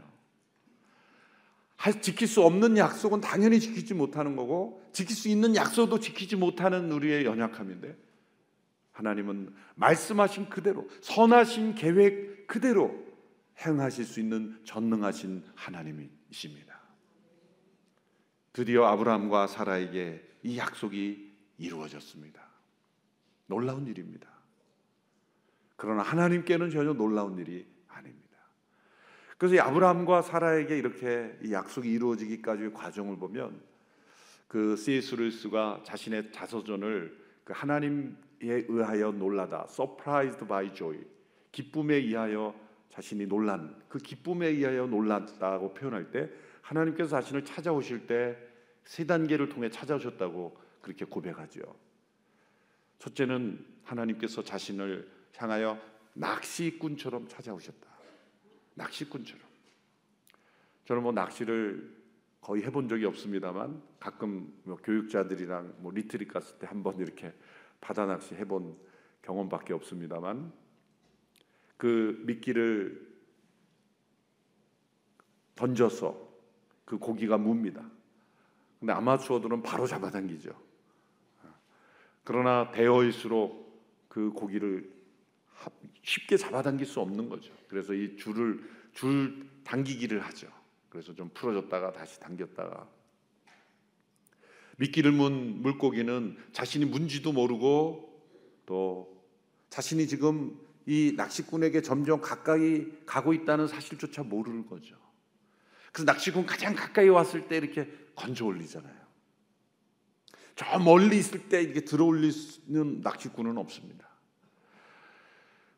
[1.75, 6.89] 할, 지킬 수 없는 약속은 당연히 지키지 못하는 거고 지킬 수 있는 약속도 지키지 못하는
[6.89, 7.97] 우리의 연약함인데
[8.93, 12.95] 하나님은 말씀하신 그대로 선하신 계획 그대로
[13.59, 16.79] 행하실 수 있는 전능하신 하나님이십니다.
[18.53, 22.40] 드디어 아브라함과 사라에게 이 약속이 이루어졌습니다.
[23.51, 24.29] 놀라운 일입니다.
[25.75, 28.37] 그러나 하나님께는 전혀 놀라운 일이 아닙니다.
[29.37, 33.61] 그래서 이 아브라함과 사라에게 이렇게 이 약속이 이루어지기까지의 과정을 보면
[34.47, 35.15] 그 C.S.
[35.15, 40.99] 루이스가 자신의 자서전을 그 하나님에 의하여 놀라다, surprised by joy,
[41.51, 42.55] 기쁨에 의하여
[42.89, 46.29] 자신이 놀란 그 기쁨에 의하여 놀랐다고 표현할 때
[46.61, 48.51] 하나님께서 자신을 찾아오실 때
[48.85, 51.61] 세 단계를 통해 찾아오셨다고 그렇게 고백하죠.
[53.01, 55.81] 첫째는 하나님께서 자신을 향하여
[56.13, 57.89] 낚시꾼처럼 찾아오셨다.
[58.75, 59.41] 낚시꾼처럼.
[60.85, 61.97] 저는 뭐 낚시를
[62.41, 67.33] 거의 해본 적이 없습니다만 가끔 뭐 교육자들이랑 뭐 리트릿 갔을 때 한번 이렇게
[67.79, 68.77] 바다 낚시 해본
[69.23, 70.53] 경험밖에 없습니다만
[71.77, 73.15] 그 미끼를
[75.55, 76.29] 던져서
[76.85, 77.89] 그 고기가 뭅니다.
[78.79, 80.70] 근데 아마추어들은 바로 잡아당기죠.
[82.23, 84.91] 그러나 대어일수록 그 고기를
[86.03, 87.53] 쉽게 잡아당길 수 없는 거죠.
[87.67, 88.59] 그래서 이 줄을
[88.93, 90.47] 줄 당기기를 하죠.
[90.89, 92.87] 그래서 좀 풀어줬다가 다시 당겼다가
[94.77, 98.11] 미끼를 문 물고기는 자신이 문지도 모르고
[98.65, 99.23] 또
[99.69, 104.95] 자신이 지금 이 낚시꾼에게 점점 가까이 가고 있다는 사실조차 모르는 거죠.
[105.91, 109.00] 그래서 낚시꾼 가장 가까이 왔을 때 이렇게 건져 올리잖아요.
[110.55, 114.07] 저 멀리 있을 때 이렇게 들어 올리는 낚시꾼은 없습니다.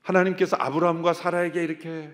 [0.02, 2.12] 하나님께서 아브라함과 사라에게 이렇게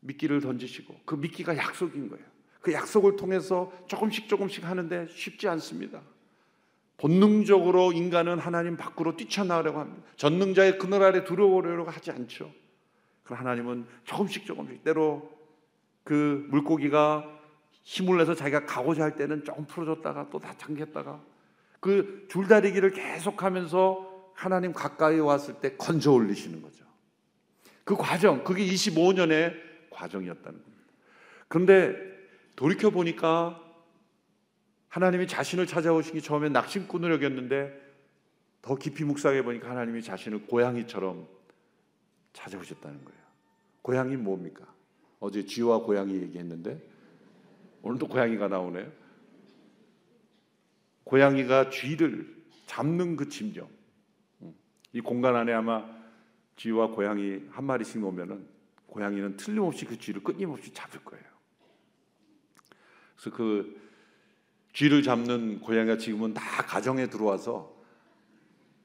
[0.00, 2.24] 미끼를 던지시고 그 미끼가 약속인 거예요.
[2.60, 6.00] 그 약속을 통해서 조금씩 조금씩 하는데 쉽지 않습니다.
[6.96, 10.02] 본능적으로 인간은 하나님 밖으로 뛰쳐나가려고 합니다.
[10.16, 12.52] 전능자의 그늘 아래 들어오려고 하지 않죠.
[13.22, 15.30] 그럼 하나님은 조금씩 조금씩 때로
[16.02, 17.24] 그 물고기가
[17.84, 21.22] 힘을 내서 자기가 가고자 할 때는 조금 풀어줬다가 또 다 잠겼다가
[21.80, 26.84] 그 줄다리기를 계속하면서 하나님 가까이 왔을 때 건져 올리시는 거죠.
[27.84, 29.54] 그 과정, 그게 25년의
[29.90, 30.84] 과정이었다는 겁니다.
[31.48, 31.96] 그런데
[32.56, 33.62] 돌이켜 보니까
[34.88, 37.88] 하나님이 자신을 찾아오시기 처음에 낙심꾼을 여겼는데
[38.62, 41.26] 더 깊이 묵상해 보니까 하나님이 자신을 고양이처럼
[42.32, 43.20] 찾아오셨다는 거예요.
[43.82, 44.66] 고양이 뭡니까?
[45.20, 46.80] 어제 쥐와 고양이 얘기했는데
[47.82, 48.90] 오늘도 고양이가 나오네요.
[51.08, 52.36] 고양이가 쥐를
[52.66, 53.66] 잡는 그 심정.
[54.92, 55.88] 이 공간 안에 아마
[56.56, 58.46] 쥐와 고양이 한 마리씩 놓으면은
[58.88, 61.24] 고양이는 틀림없이 그 쥐를 끊임없이 잡을 거예요.
[63.16, 63.80] 그래서 그
[64.74, 67.74] 쥐를 잡는 고양이가 지금은 다 가정에 들어와서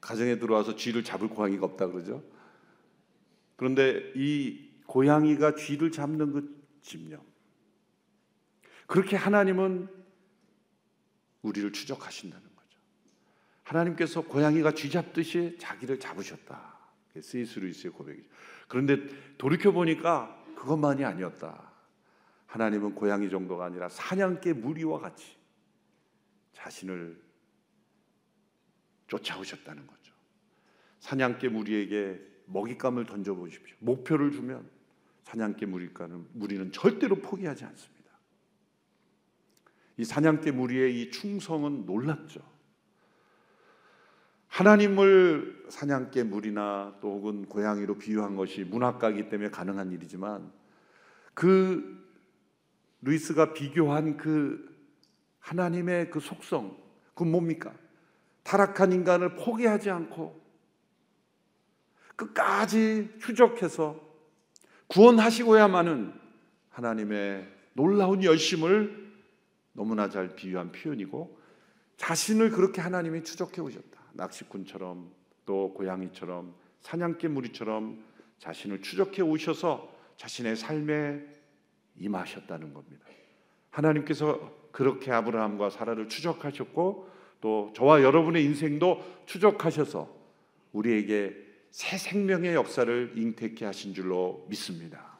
[0.00, 2.24] 가정에 들어와서 쥐를 잡을 고양이가 없다 그러죠.
[3.56, 7.20] 그런데 이 고양이가 쥐를 잡는 그 집념.
[8.86, 10.03] 그렇게 하나님은
[11.44, 12.78] 우리를 추적하신다는 거죠.
[13.62, 16.74] 하나님께서 고양이가 쥐 잡듯이 자기를 잡으셨다.
[17.20, 18.28] 세이스 루이스의 고백이죠.
[18.66, 18.98] 그런데
[19.38, 21.72] 돌이켜 보니까 그것만이 아니었다.
[22.46, 25.36] 하나님은 고양이 정도가 아니라 사냥개 무리와 같이
[26.54, 27.22] 자신을
[29.06, 30.14] 쫓아오셨다는 거죠.
[31.00, 33.76] 사냥개 무리에게 먹잇감을 던져 보십시오.
[33.80, 34.68] 목표를 주면
[35.24, 37.93] 사냥개 무리는 절대로 포기하지 않습니다.
[39.96, 42.40] 이 사냥개 무리의 이 충성은 놀랍죠.
[44.48, 50.52] 하나님을 사냥개 무리나 또 혹은 고양이로 비유한 것이 문학가이기 때문에 가능한 일이지만
[51.34, 52.04] 그
[53.02, 54.72] 루이스가 비교한 그
[55.40, 56.76] 하나님의 그 속성
[57.14, 57.72] 그 뭡니까?
[58.44, 60.40] 타락한 인간을 포기하지 않고
[62.16, 64.00] 끝까지 추적해서
[64.86, 66.12] 구원하시고야만은
[66.70, 69.03] 하나님의 놀라운 열심을
[69.74, 71.38] 너무나 잘 비유한 표현이고
[71.96, 74.00] 자신을 그렇게 하나님이 추적해 오셨다.
[74.14, 75.12] 낚시꾼처럼
[75.44, 78.02] 또 고양이처럼 사냥개 무리처럼
[78.38, 81.24] 자신을 추적해 오셔서 자신의 삶에
[81.96, 83.04] 임하셨다는 겁니다.
[83.70, 87.08] 하나님께서 그렇게 아브라함과 사라를 추적하셨고
[87.40, 90.08] 또 저와 여러분의 인생도 추적하셔서
[90.72, 95.18] 우리에게 새 생명의 역사를 잉태케 하신 줄로 믿습니다.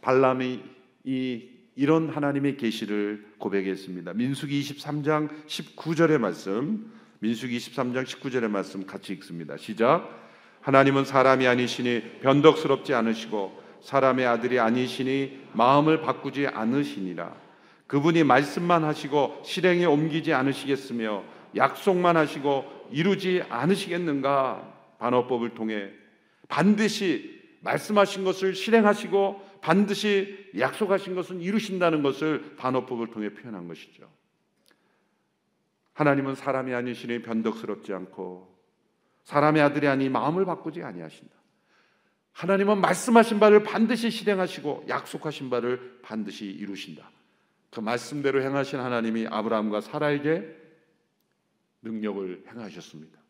[0.00, 0.62] 발람이
[1.04, 4.12] 이 이런 하나님의 계시를 고백했습니다.
[4.14, 9.56] 민수기 23장 19절의 말씀, 민수기 23장 19절의 말씀 같이 읽습니다.
[9.56, 10.20] 시작.
[10.60, 17.34] 하나님은 사람이 아니시니 변덕스럽지 않으시고 사람의 아들이 아니시니 마음을 바꾸지 않으시니라.
[17.86, 21.24] 그분이 말씀만 하시고 실행에 옮기지 않으시겠으며
[21.56, 24.72] 약속만 하시고 이루지 않으시겠는가?
[24.98, 25.90] 반어법을 통해
[26.48, 34.10] 반드시 말씀하신 것을 실행하시고 반드시 약속하신 것은 이루신다는 것을 반어법을 통해 표현한 것이죠.
[35.94, 38.52] 하나님은 사람이 아니시니 변덕스럽지 않고
[39.22, 41.32] 사람의 아들이 아니 마음을 바꾸지 아니하신다.
[42.32, 47.08] 하나님은 말씀하신 바를 반드시 실행하시고 약속하신 바를 반드시 이루신다.
[47.70, 50.56] 그 말씀대로 행하신 하나님이 아브라함과 사라에게
[51.82, 53.20] 능력을 행하셨습니다.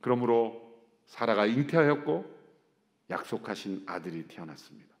[0.00, 0.60] 그러므로
[1.06, 2.42] 사라가 잉태하였고
[3.10, 4.91] 약속하신 아들이 태어났습니다.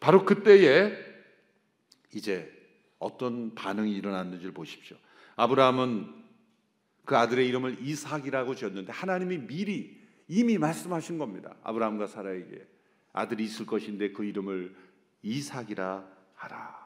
[0.00, 0.96] 바로 그때에
[2.14, 2.50] 이제
[2.98, 4.96] 어떤 반응이 일어났는지를 보십시오.
[5.36, 6.22] 아브라함은
[7.04, 11.56] 그 아들의 이름을 이삭이라고 지었는데 하나님이 미리 이미 말씀하신 겁니다.
[11.62, 12.66] 아브라함과 사라에게
[13.12, 14.74] 아들이 있을 것인데 그 이름을
[15.22, 16.82] 이삭이라 하라.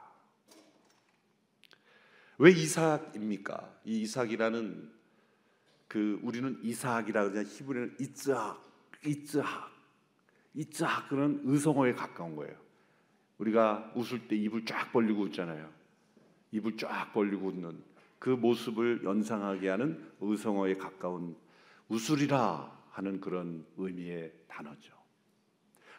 [2.39, 3.81] 왜 이삭입니까?
[3.85, 4.93] 이 이삭이라는
[5.89, 8.63] 그 우리는 이삭이라 그러냐 히브리는 이츠학,
[9.07, 9.71] 이츠학,
[10.55, 12.66] 이츠학은 의성어에 가까운 거예요.
[13.39, 15.69] 우리가 웃을 때 입을 쫙 벌리고 웃잖아요.
[16.53, 17.83] 입을 쫙 벌리고 웃는
[18.19, 21.37] 그 모습을 연상하게 하는 의성어에 가까운
[21.89, 24.95] 웃으리라 하는 그런 의미의 단어죠.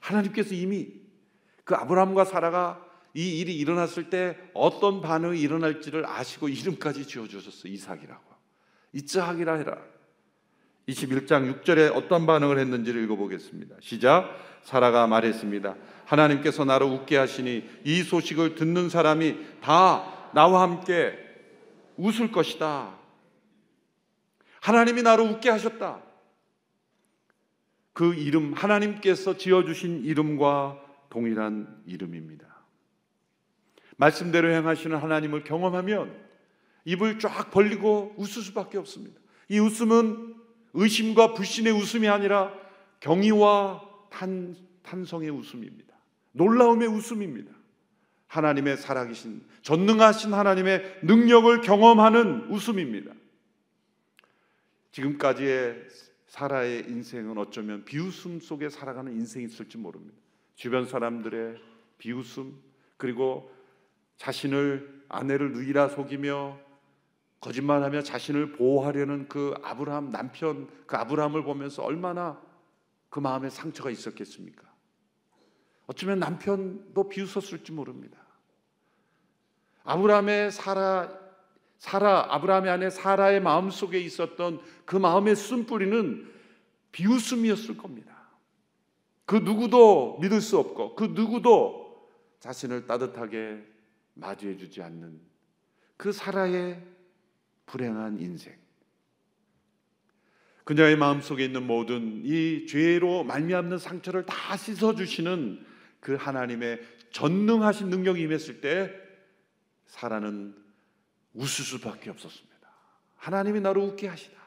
[0.02, 0.94] 하나님께서 이미
[1.64, 2.84] 그 아브라함과 사라가
[3.14, 7.72] 이 일이 일어났을 때 어떤 반응이 일어날지를 아시고 이름까지 지어주셨어요.
[7.74, 8.24] 이삭이라고.
[8.94, 9.78] 이츠학이라 해라.
[10.88, 13.76] 21장 6절에 어떤 반응을 했는지를 읽어보겠습니다.
[13.82, 14.30] 시작.
[14.64, 15.76] 사라가 말했습니다.
[16.08, 21.18] 하나님께서 나를 웃게 하시니 이 소식을 듣는 사람이 다 나와 함께
[21.98, 22.98] 웃을 것이다.
[24.62, 26.02] 하나님이 나를 웃게 하셨다.
[27.94, 30.80] 그 이름, 하나님께서 지어주신 이름과
[31.10, 32.46] 동일한 이름입니다.
[33.98, 36.16] 말씀대로 행하시는 하나님을 경험하면
[36.86, 39.20] 입을 쫙 벌리고 웃을 수밖에 없습니다.
[39.50, 40.36] 이 웃음은
[40.74, 42.54] 의심과 불신의 웃음이 아니라
[43.00, 43.82] 경의와
[44.12, 45.97] 탄, 탄성의 웃음입니다.
[46.38, 47.52] 놀라움의 웃음입니다.
[48.28, 53.14] 하나님의 살아계신 전능하신 하나님의 능력을 경험하는 웃음입니다.
[54.92, 55.88] 지금까지의
[56.28, 60.18] 사라의 인생은 어쩌면 비웃음 속에 살아가는 인생이 있을지 모릅니다.
[60.56, 61.58] 주변 사람들의
[61.98, 62.58] 비웃음
[62.98, 63.52] 그리고
[64.18, 66.60] 자신을 아내를 누이라 속이며
[67.40, 72.42] 거짓말하며 자신을 보호하려는 그 아브라함 남편 그 아브라함을 보면서 얼마나
[73.10, 74.68] 그 마음에 상처가 있었겠습니까?
[75.88, 78.18] 어쩌면 남편도 비웃었을지 모릅니다.
[79.84, 81.10] 아브라함의 사라
[81.78, 86.30] 사라 아브라함의 아내 사라의 마음 속에 있었던 그 마음의 쓴뿌리는
[86.92, 88.16] 비웃음이었을 겁니다.
[89.26, 92.10] 그 누구도 믿을 수 없고 그 누구도
[92.40, 93.64] 자신을 따뜻하게
[94.14, 95.20] 맞이해 주지 않는
[95.96, 96.84] 그 사라의
[97.66, 98.56] 불행한 인생.
[100.64, 105.66] 그녀의 마음 속에 있는 모든 이 죄로 말미암는 상처를 다 씻어 주시는
[106.00, 106.82] 그 하나님의
[107.12, 108.94] 전능하신 능력이 임했을 때
[109.88, 110.56] 사라는
[111.34, 112.48] 웃을 수밖에 없었습니다.
[113.16, 114.38] 하나님이 나를 웃게 하시다.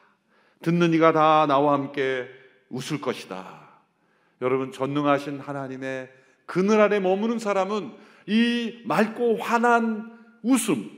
[0.61, 2.27] 듣는 이가 다 나와 함께
[2.69, 3.69] 웃을 것이다.
[4.41, 6.11] 여러분 전능하신 하나님의
[6.45, 7.93] 그늘 아래 머무는 사람은
[8.27, 10.89] 이 맑고 환한 웃음,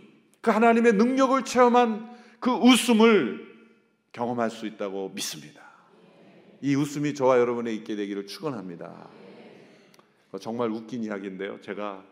[0.41, 3.53] 그 하나님의 능력을 체험한 그 웃음을
[4.11, 5.61] 경험할 수 있다고 믿습니다.
[6.61, 9.09] 이 웃음이 저와 여러분에 있게 되기를 축원합니다.
[10.39, 11.61] 정말 웃긴 이야기인데요.
[11.61, 12.05] 제가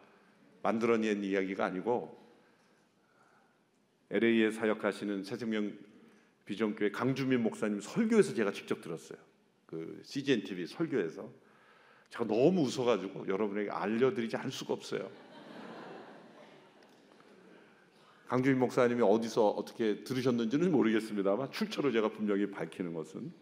[0.63, 2.19] 만들어낸 이야기가 아니고
[4.11, 5.73] LA에 사역하시는 새생명
[6.45, 9.17] 비전교회 강주민 목사님 설교에서 제가 직접 들었어요.
[9.65, 11.31] 그 CGN TV 설교에서
[12.09, 15.09] 제가 너무 웃어가지고 여러분에게 알려드리지 않을 수가 없어요.
[18.27, 23.33] 강주민 목사님이 어디서 어떻게 들으셨는지는 모르겠습니다만 출처를 제가 분명히 밝히는 것은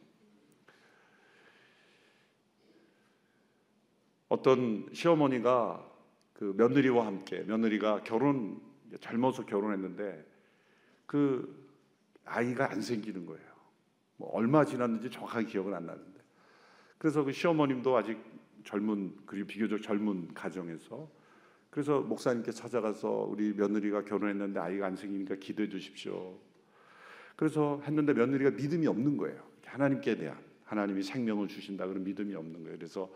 [4.29, 5.85] 어떤 시어머니가
[6.33, 8.61] 그 며느리와 함께 며느리가 결혼
[9.01, 10.25] 젊어서 결혼했는데
[11.05, 11.67] 그
[12.23, 13.49] 아이가 안 생기는 거예요.
[14.17, 16.19] 뭐 얼마 지났는지 정확하게 기억은 안 나는데
[16.97, 18.19] 그래서 그 시어머님도 아직
[18.63, 21.09] 젊은 그리고 비교적 젊은 가정에서
[21.69, 26.37] 그래서 목사님께 찾아가서 우리 며느리가 결혼했는데 아이가 안 생기니까 기도해 주십시오.
[27.35, 29.41] 그래서 했는데 며느리가 믿음이 없는 거예요.
[29.65, 32.77] 하나님께 대한 하나님이 생명을 주신다 그런 믿음이 없는 거예요.
[32.77, 33.09] 그래서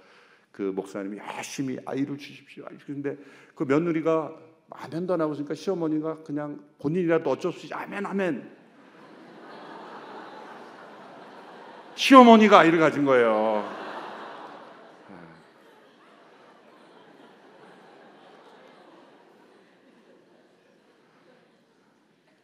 [0.54, 2.64] 그 목사님이 열심히 아이를 주십시오.
[2.86, 3.18] 그런데
[3.56, 4.34] 그 며느리가
[4.70, 8.56] 아멘도 안 하고 있으니까 시어머니가 그냥 본인이라도 어쩔 수 없이 아멘 아멘.
[11.95, 13.68] 시어머니가 아이를 가진 거예요.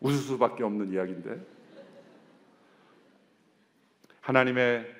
[0.01, 1.45] 웃을 수밖에 없는 이야기인데
[4.21, 4.98] 하나님의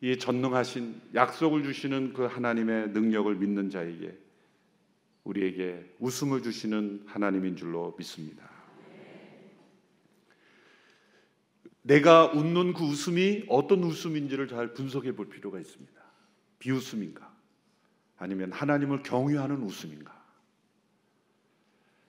[0.00, 4.16] 이 전능하신 약속을 주시는 그 하나님의 능력을 믿는 자에게
[5.24, 8.48] 우리에게 웃음을 주시는 하나님인 줄로 믿습니다.
[11.82, 16.00] 내가 웃는 그 웃음이 어떤 웃음인지를 잘 분석해 볼 필요가 있습니다.
[16.58, 17.34] 비웃음인가?
[18.18, 20.16] 아니면 하나님을 경유하는 웃음인가?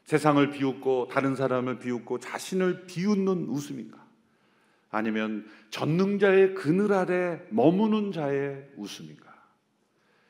[0.04, 4.09] 세상을 비웃고 다른 사람을 비웃고 자신을 비웃는 웃음인가?
[4.90, 9.30] 아니면 전능자의 그늘 아래 머무는 자의 웃음인가?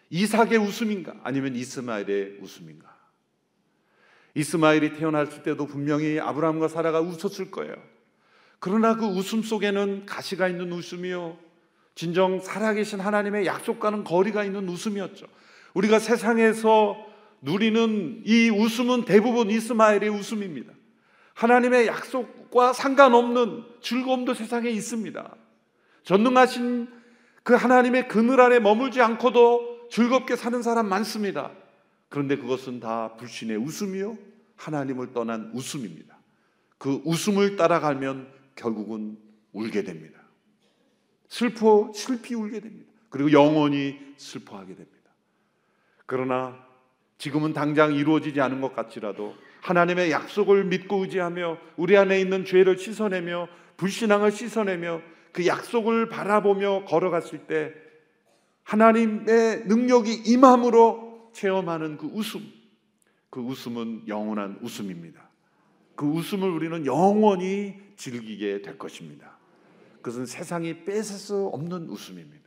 [0.10, 1.16] 이삭의 웃음인가?
[1.24, 2.97] 아니면 이스마엘의 웃음인가?
[4.36, 7.76] 이스마엘이 태어났을 때도 분명히 아브라함과 사라가 웃었을 거예요.
[8.60, 11.38] 그러나 그 웃음 속에는 가시가 있는 웃음이요.
[11.95, 15.26] 진정 살아계신 하나님의 약속과는 거리가 있는 웃음이었죠.
[15.74, 17.05] 우리가 세상에서
[17.41, 20.74] 누리는 이 웃음은 대부분 이스마엘의 웃음입니다.
[21.40, 25.36] 하나님의 약속과 상관없는 즐거움도 세상에 있습니다.
[26.04, 26.90] 전능하신
[27.44, 31.52] 그 하나님의 그늘 아래 머물지 않고도 즐겁게 사는 사람 많습니다.
[32.10, 34.18] 그런데 그것은 다 불신의 웃음이요.
[34.58, 36.20] 하나님을 떠난 웃음입니다.
[36.78, 39.18] 그 웃음을 따라가면 결국은
[39.54, 40.20] 울게 됩니다.
[41.30, 42.92] 슬퍼, 슬피 울게 됩니다.
[43.10, 45.10] 그리고 영원히 슬퍼하게 됩니다.
[46.06, 46.60] 그러나
[47.18, 53.47] 지금은 당장 이루어지지 않은 것 같지라도 하나님의 약속을 믿고 의지하며 우리 안에 있는 죄를 씻어내며
[53.78, 55.01] 불신앙을 씻어내며
[55.32, 57.74] 그 약속을 바라보며 걸어갔을 때
[58.64, 62.41] 하나님의 능력이 임함으로 체험하는 그 웃음,
[63.30, 65.30] 그 웃음은 영원한 웃음입니다.
[65.95, 69.38] 그 웃음을 우리는 영원히 즐기게 될 것입니다.
[69.97, 72.39] 그것은 세상이 뺏을 수 없는 웃음입니다.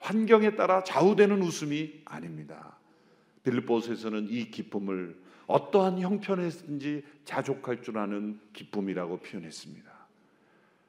[0.00, 2.76] 환경에 따라 좌우되는 웃음이 아닙니다.
[3.44, 5.21] 빌립보서에서는 이 기쁨을
[5.52, 9.92] 어떠한 형편에서든지 자족할 줄 아는 기쁨이라고 표현했습니다.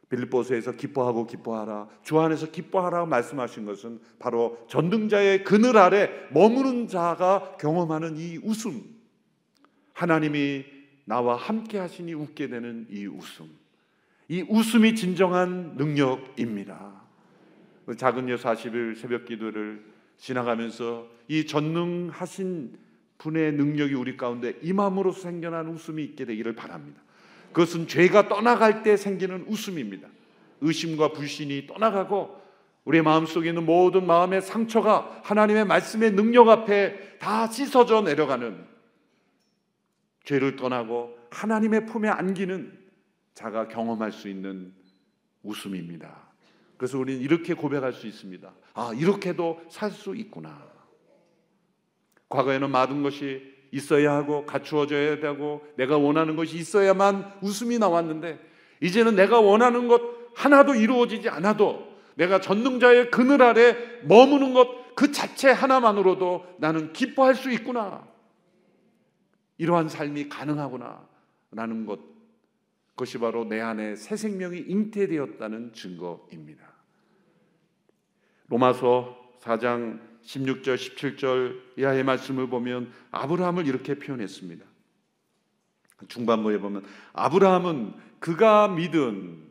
[0.09, 8.17] 빌립보서에서 기뻐하고 기뻐하라 주 안에서 기뻐하라 말씀하신 것은 바로 전능자의 그늘 아래 머무는 자가 경험하는
[8.17, 8.83] 이 웃음
[9.93, 10.65] 하나님이
[11.05, 13.49] 나와 함께 하시니 웃게 되는 이 웃음
[14.29, 17.03] 이 웃음이 진정한 능력입니다.
[17.85, 19.83] 그 작은 여 40일 새벽 기도를
[20.17, 22.77] 지나가면서 이 전능하신
[23.23, 27.01] 분의 능력이 우리 가운데 임함으로 생겨난 웃음이 있게 되기를 바랍니다.
[27.53, 30.09] 그것은 죄가 떠나갈 때 생기는 웃음입니다.
[30.59, 32.41] 의심과 불신이 떠나가고
[32.83, 38.65] 우리 마음속에 있는 모든 마음의 상처가 하나님의 말씀의 능력 앞에 다 씻어져 내려가는
[40.25, 42.77] 죄를 떠나고 하나님의 품에 안기는
[43.35, 44.73] 자가 경험할 수 있는
[45.43, 46.27] 웃음입니다.
[46.75, 48.53] 그래서 우리는 이렇게 고백할 수 있습니다.
[48.73, 50.72] 아, 이렇게도 살 수 있구나.
[52.29, 58.39] 과거에는 많은 것이 있어야 하고 갖추어져야 되고 내가 원하는 것이 있어야만 웃음이 나왔는데
[58.81, 60.01] 이제는 내가 원하는 것
[60.35, 67.51] 하나도 이루어지지 않아도 내가 전능자의 그늘 아래 머무는 것 그 자체 하나만으로도 나는 기뻐할 수
[67.51, 68.07] 있구나.
[69.57, 71.07] 이러한 삶이 가능하구나.
[71.51, 71.99] 라는 것.
[72.91, 76.73] 그것이 바로 내 안에 새 생명이 잉태되었다는 증거입니다.
[78.47, 84.65] 로마서 4장 16절, 17절 이하의 말씀을 보면 아브라함을 이렇게 표현했습니다.
[86.07, 89.43] 중반부에 보면 아브라함은 그가 믿은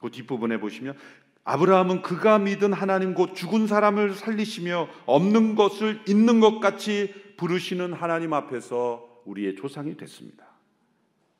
[0.00, 0.96] 그 뒷부분에 보시면
[1.44, 8.32] 아브라함은 그가 믿은 하나님 곧 죽은 사람을 살리시며 없는 것을 있는 것 같이 부르시는 하나님
[8.32, 10.46] 앞에서 우리의 조상이 됐습니다.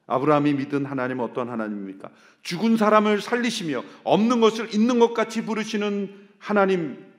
[0.07, 2.11] 아브라함이 믿은 하나님은 어떤 하나님입니까?
[2.43, 7.12] 죽은 사람을 살리시며 없는 것을 있는 것 같이 부르시는 하나님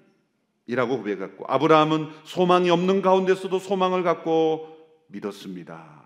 [0.66, 6.03] 이라고 고백했고 아브라함은 소망이 없는 가운데서도 소망을 갖고 믿었습니다.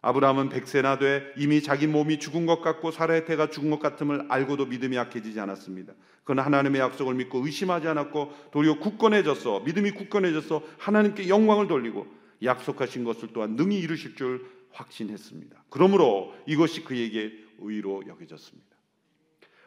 [0.00, 4.66] 아브라함은 백세나 돼 이미 자기 몸이 죽은 것 같고 사라의 태가 죽은 것 같음을 알고도
[4.66, 5.94] 믿음이 약해지지 않았습니다.
[6.22, 9.60] 그는 하나님의 약속을 믿고 의심하지 않았고 도리어 굳건해졌어.
[9.60, 12.06] 믿음이 굳건해져서 하나님께 영광을 돌리고
[12.42, 15.64] 약속하신 것을 또한 능히 이루실 줄 확신했습니다.
[15.70, 18.68] 그러므로 이것이 그에게 의로 여겨졌습니다.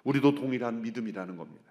[0.04, 1.71] 우리도 동일한 믿음이라는 겁니다.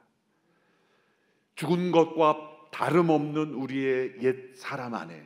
[1.60, 2.38] 죽은 것과
[2.72, 5.22] 다름없는 우리의 옛 사람 안에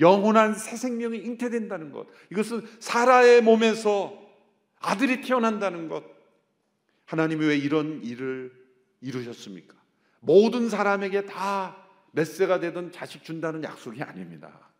[0.00, 2.06] 영원한 새 생명이 잉태된다는 것.
[2.32, 4.18] 이것은 사라의 몸에서
[4.80, 6.04] 아들이 태어난다는 것.
[7.04, 8.50] 하나님이 왜 이런 일을
[9.02, 9.76] 이루셨습니까?
[10.20, 14.70] 모든 사람에게 다몇 세가 되든 자식 준다는 약속이 아닙니다.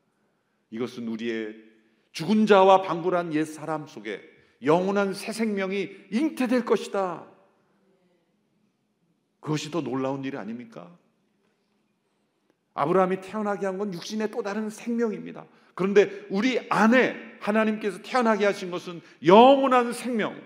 [0.70, 1.54] 이것은 우리의
[2.12, 4.22] 죽은 자와 방불한 옛 사람 속에
[4.62, 7.35] 영원한 새 생명이 잉태될 것이다.
[9.46, 10.98] 그것이 더 놀라운 일 아닙니까?
[12.74, 15.46] 아브라함이 태어나게 한 건 육신의 또 다른 생명입니다.
[15.76, 20.36] 그런데 우리 안에 하나님께서 태어나게 하신 것은 영원한 생명.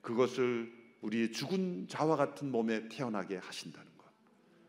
[0.00, 4.06] 그것을 우리의 죽은 자와 같은 몸에 태어나게 하신다는 것.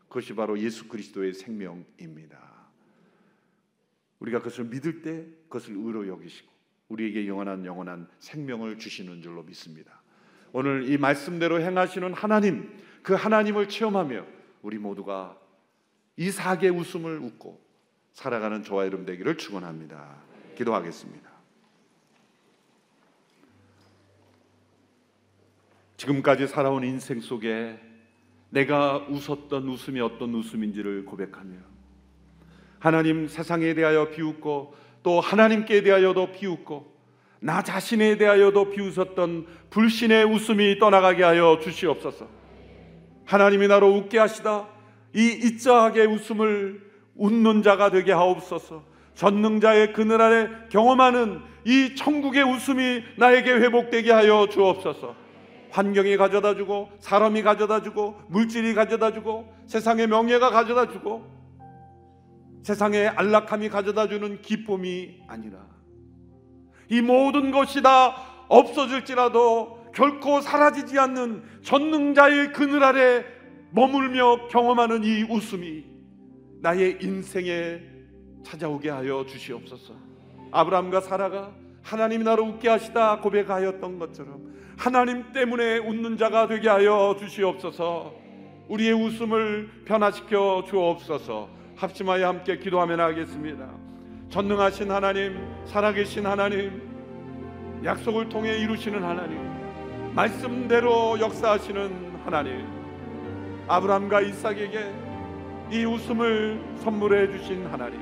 [0.08, 2.38] 그것이 바로 예수 그리스도의 생명입니다.
[4.18, 6.52] 우리가 그것을 믿을 때 그것을 의로 여기시고
[6.88, 10.02] 우리에게 영원한 영원한 생명을 주시는 줄로 믿습니다.
[10.52, 14.24] 오늘 이 말씀대로 행하시는 하나님, 그 하나님을 체험하며
[14.62, 15.38] 우리 모두가
[16.16, 17.60] 이 사계 웃음을 웃고
[18.12, 20.16] 살아가는 저와 여러분 되기를 축원합니다.
[20.56, 21.28] 기도하겠습니다.
[25.96, 27.78] 지금까지 살아온 인생 속에
[28.50, 31.56] 내가 웃었던 웃음이 어떤 웃음인지를 고백하며
[32.78, 36.98] 하나님 세상에 대하여 비웃고 또 하나님께 대하여도 비웃고
[37.40, 42.37] 나 자신에 대하여도 비웃었던 불신의 웃음이 떠나가게 하여 주시옵소서.
[43.28, 44.66] 하나님이 나로 웃게 하시다
[45.14, 46.80] 이 이자하게 웃음을
[47.14, 48.82] 웃는 자가 되게 하옵소서.
[49.14, 55.14] 전능자의 그늘 아래 경험하는 이 천국의 웃음이 나에게 회복되게 하여 주옵소서.
[55.70, 61.26] 환경이 가져다 주고 사람이 가져다 주고 물질이 가져다 주고 세상의 명예가 가져다 주고
[62.62, 65.58] 세상의 안락함이 가져다 주는 기쁨이 아니라
[66.88, 68.16] 이 모든 것이 다
[68.48, 73.24] 없어질지라도 결코 사라지지 않는 전능자의 그늘 아래
[73.72, 75.84] 머물며 경험하는 이 웃음이
[76.60, 77.80] 나의 인생에
[78.44, 79.94] 찾아오게 하여 주시옵소서.
[80.52, 81.50] 아브라함과 사라가
[81.82, 88.14] 하나님이 나를 웃게 하시다 고백하였던 것처럼 하나님 때문에 웃는 자가 되게 하여 주시옵소서.
[88.68, 91.48] 우리의 웃음을 변화시켜 주옵소서.
[91.74, 93.68] 합심하여 함께 기도하며 나가겠습니다.
[94.30, 96.88] 전능하신 하나님, 살아계신 하나님,
[97.84, 99.47] 약속을 통해 이루시는 하나님,
[100.14, 102.66] 말씀대로 역사하시는 하나님,
[103.68, 104.92] 아브라함과 이삭에게
[105.70, 108.00] 이 웃음을 선물해 주신 하나님,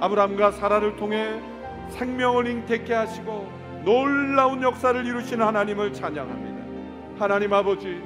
[0.00, 1.38] 아브라함과 사라를 통해
[1.90, 3.50] 생명을 잉태케 하시고
[3.84, 6.62] 놀라운 역사를 이루신 하나님을 찬양합니다.
[7.18, 8.02] 하나님 아버지,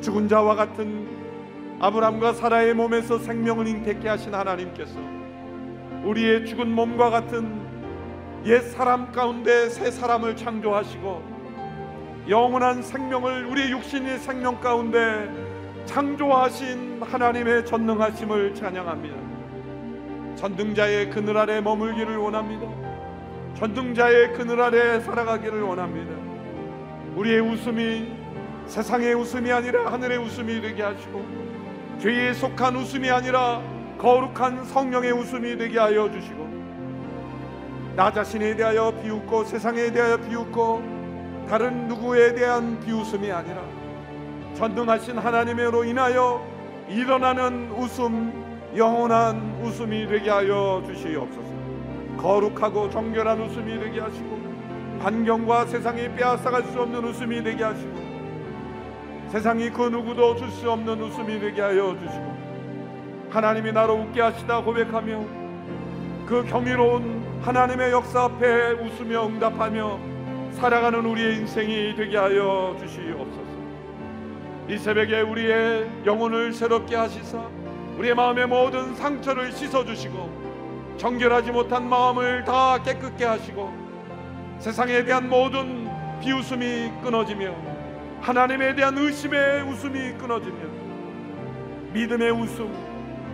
[0.00, 1.08] 죽은 자와 같은
[1.80, 4.98] 아브라함과 사라의 몸에서 생명을 잉태케 하신 하나님께서
[6.04, 7.60] 우리의 죽은 몸과 같은
[8.46, 11.29] 옛 사람 가운데 새 사람을 창조하시고
[12.28, 15.28] 영원한 생명을 우리 육신의 생명 가운데
[15.86, 19.16] 창조하신 하나님의 전능하심을 찬양합니다.
[20.36, 22.66] 전능자의 그늘 아래 머물기를 원합니다.
[23.56, 26.12] 전능자의 그늘 아래 살아가기를 원합니다.
[27.16, 28.12] 우리의 웃음이
[28.66, 31.24] 세상의 웃음이 아니라 하늘의 웃음이 되게 하시고
[32.00, 33.60] 죄에 속한 웃음이 아니라
[33.98, 36.48] 거룩한 성령의 웃음이 되게 하여 주시고
[37.96, 40.99] 나 자신에 대하여 비웃고 세상에 대하여 비웃고
[41.50, 43.60] 다른 누구에 대한 비웃음이 아니라
[44.54, 46.46] 전능하신 하나님으로 인하여
[46.88, 48.32] 일어나는 웃음
[48.76, 51.50] 영원한 웃음이 되게 하여 주시옵소서.
[52.18, 54.38] 거룩하고 정결한 웃음이 되게 하시고
[55.00, 57.98] 환경과 세상이 빼앗아갈 수 없는 웃음이 되게 하시고
[59.30, 62.36] 세상이 그 누구도 줄 수 없는 웃음이 되게 하여 주시고
[63.30, 65.24] 하나님이 나로 웃게 하시다 고백하며
[66.26, 70.19] 그 경이로운 하나님의 역사 앞에 웃으며 응답하며
[70.52, 73.50] 살아가는 우리의 인생이 되게 하여 주시옵소서.
[74.68, 77.48] 이 새벽에 우리의 영혼을 새롭게 하시사
[77.98, 83.72] 우리의 마음의 모든 상처를 씻어 주시고 정결하지 못한 마음을 다 깨끗게 하시고
[84.58, 85.88] 세상에 대한 모든
[86.20, 87.54] 비웃음이 끊어지며
[88.20, 90.56] 하나님에 대한 의심의 웃음이 끊어지며
[91.92, 92.72] 믿음의 웃음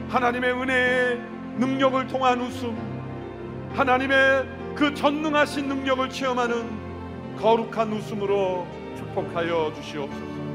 [0.09, 1.21] 하나님의 은혜의
[1.59, 2.77] 능력을 통한 웃음
[3.75, 6.86] 하나님의 그 전능하신 능력을 체험하는
[7.37, 8.67] 거룩한 웃음으로
[8.97, 10.47] 축복하여 주시옵소서.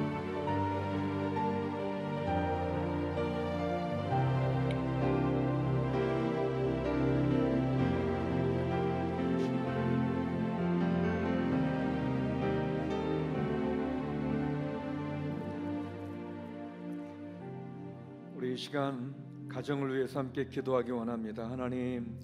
[18.35, 19.13] 우리 이 시간
[19.47, 21.47] 가정을 위해서 함께 기도하기 원합니다.
[21.49, 22.19] 하나님,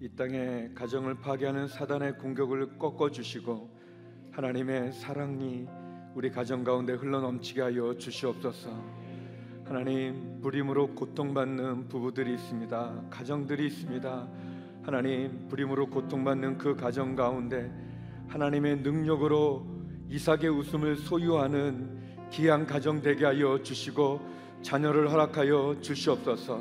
[0.00, 3.73] 이 땅에 가정을 파괴하는 사단의 공격을 꺾어 주시고
[4.34, 5.64] 하나님의 사랑이
[6.12, 8.68] 우리 가정 가운데 흘러 넘치게 하여 주시옵소서.
[9.64, 13.04] 하나님, 불임으로 고통받는 부부들이 있습니다.
[13.10, 14.28] 가정들이 있습니다.
[14.82, 17.70] 하나님, 불임으로 고통받는 그 가정 가운데
[18.26, 19.64] 하나님의 능력으로
[20.08, 22.00] 이삭의 웃음을 소유하는
[22.32, 24.20] 귀한 가정 되게 하여 주시고
[24.62, 26.60] 자녀를 허락하여 주시옵소서.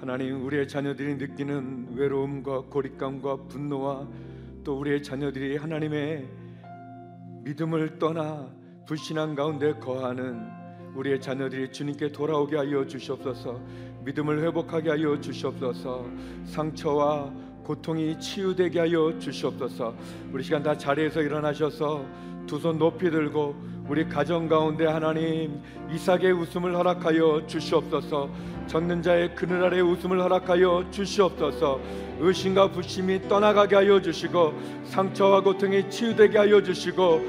[0.00, 4.08] 하나님 우리의 자녀들이 느끼는 외로움과 고립감과 분노와
[4.64, 6.45] 또 우리의 자녀들이 하나님의
[7.46, 8.50] 믿음을 떠나
[8.88, 10.48] 불신앙 가운데 거하는
[10.96, 13.60] 우리의 자녀들이 주님께 돌아오게 하여 주시옵소서.
[14.04, 16.04] 믿음을 회복하게 하여 주시옵소서.
[16.44, 17.32] 상처와
[17.62, 19.94] 고통이 치유되게 하여 주시옵소서.
[20.32, 22.04] 우리 시간 다 자리에서 일어나셔서
[22.48, 23.54] 두 손 높이 들고
[23.88, 25.62] 우리 가정 가운데 하나님
[25.92, 28.28] 이삭의 웃음을 허락하여 주시옵소서.
[28.66, 31.80] 젖는 자의 그늘 아래 웃음을 허락하여 주시옵소서.
[32.18, 34.54] 의심과 불심이 떠나가게 하여 주시고
[34.86, 37.20] 상처와 고통이 치유되게 하여 주시고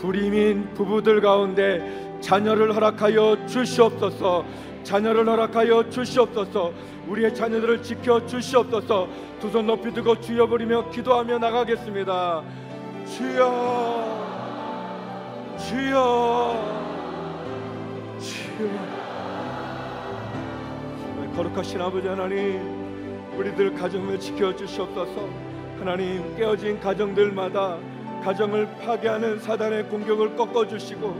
[0.00, 4.44] 불임인 부부들 가운데 자녀를 허락하여 주시옵소서.
[4.84, 6.72] 자녀를 허락하여 주시옵소서.
[7.08, 9.08] 우리의 자녀들을 지켜 주시옵소서.
[9.40, 12.42] 두 손 높이 들고 주여 부리며 기도하며 나가겠습니다.
[13.06, 14.25] 주여.
[15.58, 16.54] 주여.
[18.20, 18.96] 주여.
[21.34, 22.60] 거룩하신 아버지 하나님,
[23.36, 25.28] 우리들 가정을 지켜 주시옵소서.
[25.78, 27.78] 하나님 깨어진 가정들마다
[28.24, 31.14] 가정을 파괴하는 사단의 공격을 꺾어 주시고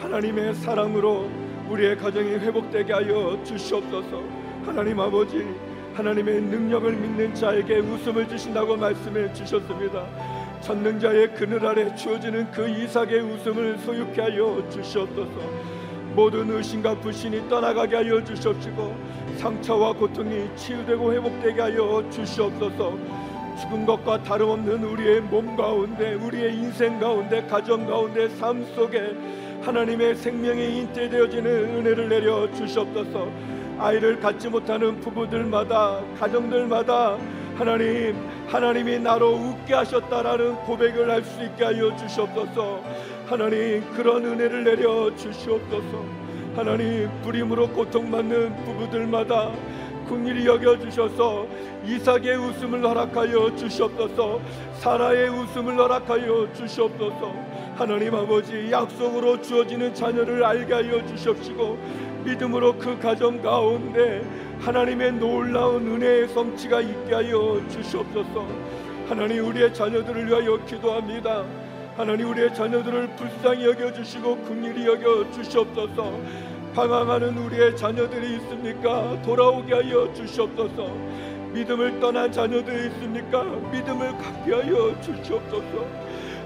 [0.00, 1.30] 하나님의 사랑으로
[1.68, 4.22] 우리의 가정이 회복되게 하여 주시옵소서.
[4.64, 5.46] 하나님 아버지,
[5.94, 10.37] 하나님의 능력을 믿는 자에게 웃음을 주신다고 말씀해 주셨습니다.
[10.60, 15.30] 전능자의 그늘 아래 주어지는 그 이삭의 웃음을 소유케 하여 주시옵소서.
[16.14, 18.96] 모든 의심과 불신이 떠나가게 하여 주시옵시고
[19.36, 22.98] 상처와 고통이 치유되고 회복되게 하여 주시옵소서.
[23.60, 29.14] 죽은 것과 다름없는 우리의 몸 가운데 우리의 인생 가운데 가정 가운데 삶 속에
[29.62, 33.28] 하나님의 생명이 인재되어지는 은혜를 내려 주시옵소서.
[33.78, 37.16] 아이를 갖지 못하는 부부들마다 가정들마다
[37.58, 38.14] 하나님
[38.46, 42.80] 하나님이 나로 웃게 하셨다라는 고백을 할 수 있게 하여 주시옵소서.
[43.26, 46.04] 하나님 그런 은혜를 내려 주시옵소서.
[46.54, 49.50] 하나님 불임으로 고통받는 부부들마다
[50.08, 51.46] 긍휼히 여겨 주셔서
[51.84, 54.40] 이삭의 웃음을 허락하여 주시옵소서.
[54.74, 57.34] 사라의 웃음을 허락하여 주시옵소서.
[57.74, 61.78] 하나님 아버지 약속으로 주어지는 자녀를 알게 하여 주시옵시고
[62.24, 64.22] 믿음으로 그 가정 가운데
[64.60, 68.46] 하나님의 놀라운 은혜의 성취가 있게 하여 주시옵소서.
[69.08, 71.44] 하나님 우리의 자녀들을 위하여 기도합니다.
[71.96, 76.12] 하나님 우리의 자녀들을 불쌍히 여겨 주시고 긍휼히 여겨 주시옵소서.
[76.74, 79.20] 방황하는 우리의 자녀들이 있습니까?
[79.22, 80.88] 돌아오게 하여 주시옵소서.
[81.52, 83.44] 믿음을 떠난 자녀들이 있습니까?
[83.44, 85.86] 믿음을 갖게 하여 주시옵소서.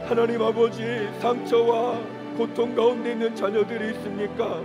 [0.04, 1.98] 하나님 아버지 상처와
[2.36, 4.60] 고통 가운데 있는 자녀들이 있습니까?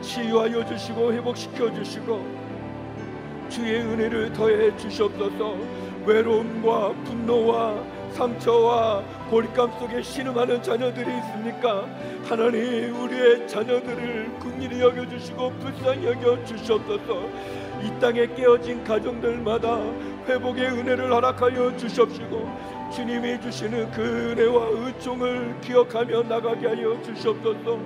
[0.00, 2.37] 치유하여 주시고 회복시켜 주시고
[3.48, 5.56] 주의 은혜를 더해 주시옵소서.
[6.06, 7.82] 외로움과 분노와
[8.12, 11.86] 상처와 고립감 속에 신음하는 자녀들이 있습니까?
[12.24, 17.28] 하나님 우리의 자녀들을 긍휼히 여겨 주시고 불쌍히 여겨 주시옵소서.
[17.82, 19.78] 이 땅에 깨어진 가정들마다
[20.26, 27.78] 회복의 은혜를 허락하여 주시옵시고 주님이 주시는 그 은혜와 의총을 기억하며 나가게 하여 주시옵소서.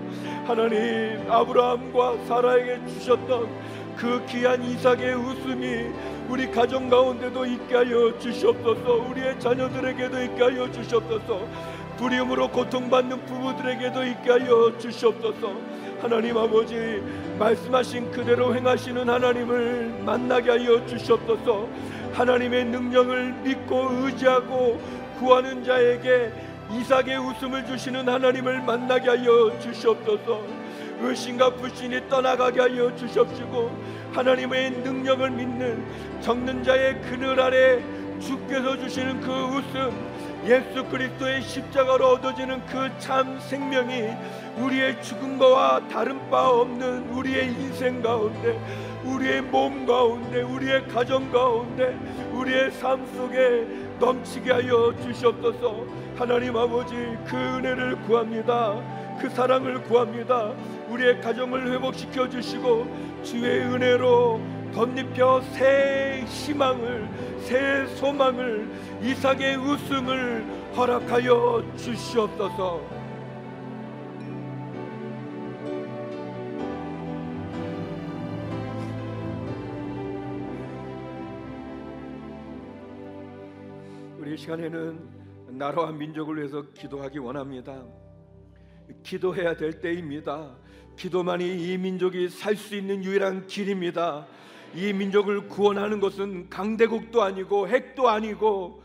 [0.47, 3.49] 하나님 아브라함과 사라에게 주셨던
[3.97, 5.91] 그 귀한 이삭의 웃음이
[6.29, 8.95] 우리 가정 가운데도 있게 하여 주시옵소서.
[9.11, 11.47] 우리의 자녀들에게도 있게 하여 주시옵소서.
[11.97, 15.53] 불임으로 고통받는 부부들에게도 있게 하여 주시옵소서.
[16.01, 17.03] 하나님 아버지
[17.39, 21.69] 말씀하신 그대로 행하시는 하나님을 만나게 하여 주시옵소서.
[22.13, 24.81] 하나님의 능력을 믿고 의지하고
[25.19, 26.33] 구하는 자에게
[26.73, 30.62] 이삭의 웃음을 주시는 하나님을 만나게 하여 주시옵소서
[31.03, 33.71] 의심과 불신이 떠나가게 하여 주시옵시고
[34.13, 35.85] 하나님의 능력을 믿는
[36.21, 37.83] 적는 자의 그늘 아래
[38.21, 40.13] 주께서 주시는 그 웃음
[40.47, 44.09] 예수 그리스도의 십자가로 얻어지는 그 참 생명이
[44.59, 48.61] 우리의 죽음과 다른 바 없는 우리의 인생 가운데
[49.05, 51.97] 우리의 몸 가운데 우리의 가정 가운데
[52.33, 53.67] 우리의 삶 속에
[53.99, 55.87] 넘치게 하여 주시옵소서.
[56.17, 56.95] 하나님 아버지
[57.27, 60.53] 그 은혜를 구합니다 그 사랑을 구합니다
[60.89, 64.41] 우리의 가정을 회복시켜 주시고 주의 은혜로
[64.75, 67.09] 덧입혀 새 희망을
[67.43, 68.69] 새 소망을
[69.01, 70.45] 이삭의 웃음을
[70.77, 72.81] 허락하여 주시옵소서
[84.19, 84.99] 우리 이 시간에는
[85.51, 87.85] 나라와 민족을 위해서 기도하기 원합니다.
[89.03, 90.51] 기도해야 될 때입니다.
[90.97, 94.27] 기도만이 이 민족이 살 수 있는 유일한 길입니다.
[94.75, 98.83] 이 민족을 구원하는 것은 강대국도 아니고 핵도 아니고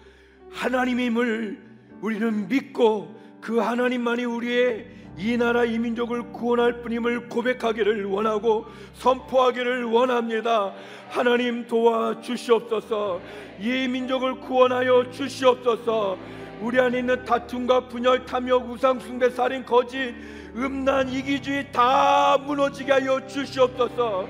[0.52, 1.62] 하나님임을
[2.02, 10.74] 우리는 믿고 그 하나님만이 우리의 이 나라 이 민족을 구원할 뿐임을 고백하기를 원하고 선포하기를 원합니다.
[11.10, 13.20] 하나님 도와 주시옵소서.
[13.60, 16.18] 이 민족을 구원하여 주시옵소서.
[16.60, 20.16] 우리 안에 있는 다툼과 분열, 탐욕, 우상 숭배, 살인, 거짓,
[20.56, 24.28] 음란, 이기주의 다 무너지게 하여 주시옵소서.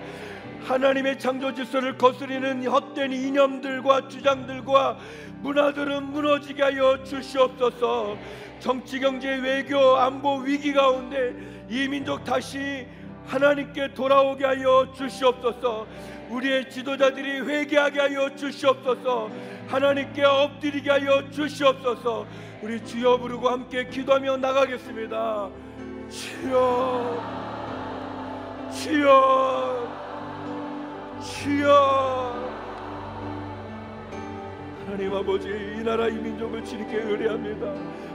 [0.63, 4.97] 하나님의 창조 질서를 거스리는 헛된 이념들과 주장들과
[5.41, 8.17] 문화들은 무너지게 하여 주시옵소서.
[8.59, 11.33] 정치, 경제, 외교, 안보 위기 가운데
[11.69, 12.85] 이 민족 다시
[13.27, 15.87] 하나님께 돌아오게 하여 주시옵소서.
[16.29, 19.29] 우리의 지도자들이 회개하게 하여 주시옵소서.
[19.67, 22.25] 하나님께 엎드리게 하여 주시옵소서.
[22.61, 25.49] 우리 주여 부르고 함께 기도하며 나가겠습니다.
[26.09, 27.23] 주여,
[28.71, 29.87] 주여,
[31.21, 32.47] 주여.
[34.85, 37.67] 하나님 아버지 이 나라 이 민족을 지리게 의뢰합니다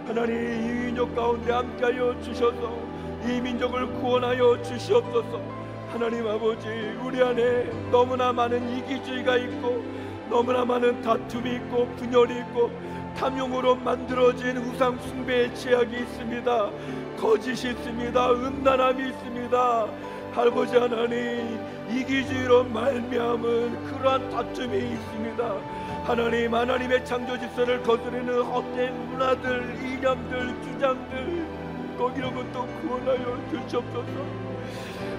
[0.06, 2.76] 하나님 이 민족 가운데 함께하여 주셔서
[3.24, 5.61] 이 민족을 구원하여 주시옵소서
[5.93, 6.68] 하나님 아버지
[7.05, 9.84] 우리 안에 너무나 많은 이기주의가 있고
[10.30, 12.70] 너무나 많은 다툼이 있고 분열이 있고
[13.14, 16.70] 탐욕으로 만들어진 우상 숭배의 제약이 있습니다.
[17.20, 18.30] 거짓이 있습니다.
[18.32, 19.86] 음란함이 있습니다.
[20.34, 25.57] 아버지 하나님 이기주의로 말미암은 그러한 다툼이 있습니다.
[26.05, 31.47] 하나님 하나님의 창조 질서를 거스르는 헛된 문화들 이념들 주장들
[31.99, 34.41] 거기로부터 구원하여 주시옵소서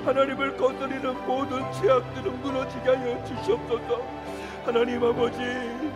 [0.05, 4.01] 하나님을 거스르는 모든 죄악들은 무너지게 하여 주시옵소서.
[4.65, 5.39] 하나님 아버지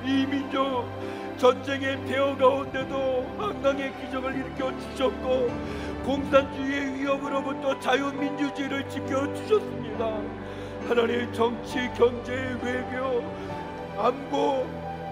[0.06, 0.86] 이 민족
[1.38, 5.50] 전쟁의 대어 가운데도 한강의 기적을 일으켜 주셨고
[6.06, 10.10] 공산주의의 위협으로부터 자유민주주의를 지켜 주셨습니다.
[10.88, 13.24] 하나님 정치 경제 외교
[13.98, 14.66] 안보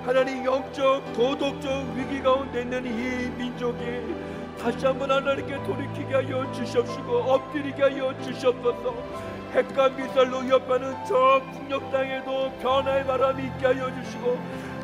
[0.06, 4.25] 하나님 영적 도덕적 위기 가운데 있는 이 민족이
[4.66, 8.96] 다시 한번 하나님께 돌이키게 하여 주시옵시고 엎드리게 하여 주시옵소서
[9.52, 14.40] 핵과 미사일로 위협하는 저 북녘 땅에도 변화의 바람이 있게 하여 주시고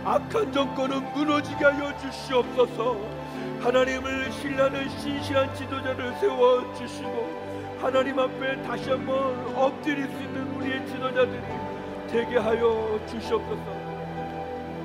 [0.05, 2.95] 악한 정권은 무너지게 하여 주시옵소서
[3.61, 11.41] 하나님을 신뢰하는 신실한 지도자를 세워 주시고 하나님 앞에 다시 한번 엎드릴 수 있는 우리의 지도자들이
[12.07, 13.81] 되게 하여 주시옵소서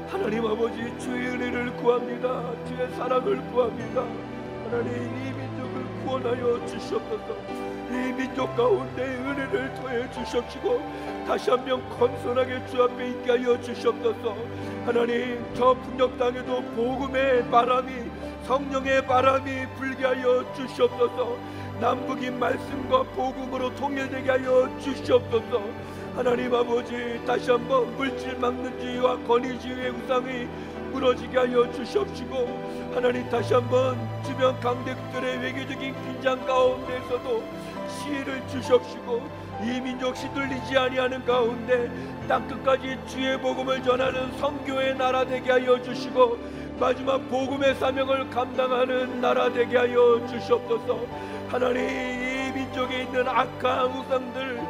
[0.08, 2.50] 하나님 아버지 주의 은혜를 구합니다.
[2.66, 4.35] 주의 사랑을 구합니다.
[4.70, 7.36] 하나님 이 민족을 구원하여 주시옵소서.
[7.88, 10.80] 이 민족 가운데 은혜를 더해 주시옵시고
[11.26, 14.36] 다시 한 명 건선하게 주 앞에 있게 하여 주시옵소서.
[14.84, 17.92] 하나님 저 북녘 땅에도 복음의 바람이
[18.46, 21.36] 성령의 바람이 불게 하여 주시옵소서.
[21.80, 25.62] 남북인 말씀과 복음으로 통일되게 하여 주시옵소서.
[26.16, 30.48] 하나님 아버지 다시 한번 물질 막는주의와 권위주의의 우상이
[30.96, 37.44] 무너지게 하여 주시옵시고 하나님 다시 한번 주변 강대국들의 외교적인 긴장 가운데서도
[37.86, 39.22] 시혜를 주시옵시고
[39.62, 41.90] 이 민족 시들리지 아니하는 가운데
[42.26, 46.38] 땅끝까지 주의 복음을 전하는 성교의 나라 되게 하여 주시고
[46.80, 51.00] 마지막 복음의 사명을 감당하는 나라 되게 하여 주시옵소서.
[51.48, 54.60] 하나님 이 민족에 있는 악한 우상들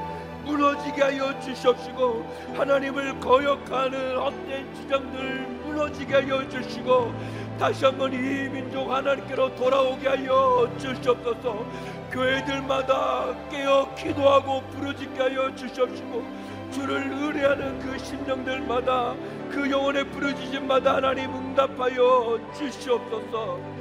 [0.45, 7.13] 무너지게 하여 주시옵시고 하나님을 거역하는 헛된 주장들 무너지게 하여 주시고
[7.59, 11.67] 다시 한번 이 민족 하나님께로 돌아오게 하여 주시옵소서.
[12.11, 16.25] 교회들마다 깨어 기도하고 부르짖게 하여 주시옵시고
[16.73, 19.15] 주를 의뢰하는 그 심령들마다
[19.51, 23.76] 그 영혼의 부르짖음마다 하나님 응답하여 주시옵소서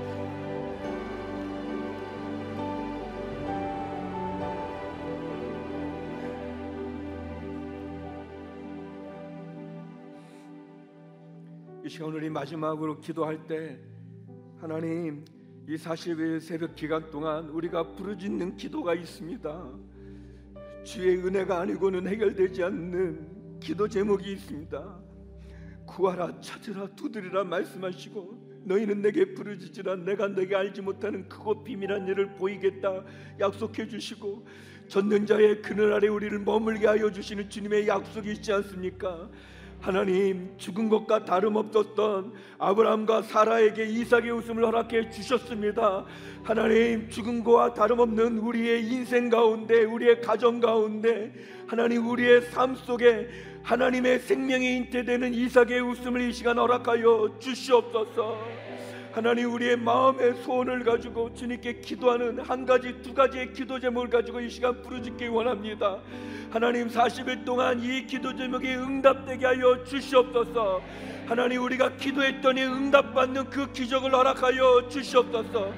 [11.96, 13.80] 시간 우리 마지막으로 기도할 때
[14.60, 15.24] 하나님
[15.66, 19.70] 이 40일 새벽 기간 동안 우리가 부르짖는 기도가 있습니다.
[20.84, 25.00] 주의 은혜가 아니고는 해결되지 않는 기도 제목이 있습니다.
[25.86, 33.06] 구하라 찾으라 두드리라 말씀하시고 너희는 내게 부르짖으라 내가 내게 알지 못하는 크고 비밀한 일을 보이겠다
[33.40, 34.46] 약속해 주시고
[34.90, 39.30] 전능자의 그늘 아래 우리를 머물게 하여 주시는 주님의 약속이 있지 않습니까?
[39.86, 46.04] 하나님 죽은 것과 다름없었던 아브라함과 사라에게 이삭의 웃음을 허락해 주셨습니다.
[46.44, 51.32] 하나님 죽은 것과 다름없는 우리의 인생 가운데 우리의 가정 가운데
[51.68, 53.30] 하나님 우리의 삶 속에
[53.62, 58.65] 하나님의 생명이 잉태되는 이삭의 웃음을 이 시간 허락하여 주시옵소서.
[59.16, 64.50] 하나님 우리의 마음의 소원을 가지고 주님께 기도하는 한 가지 두 가지의 기도 제목을 가지고 이
[64.50, 66.00] 시간 부르짖기 원합니다.
[66.52, 70.82] 하나님 40일 동안 이 기도 제목이 응답되게 하여 주시옵소서.
[71.28, 75.72] 하나님 우리가 기도했더니 응답받는 그 기적을 허락하여 주시옵소서.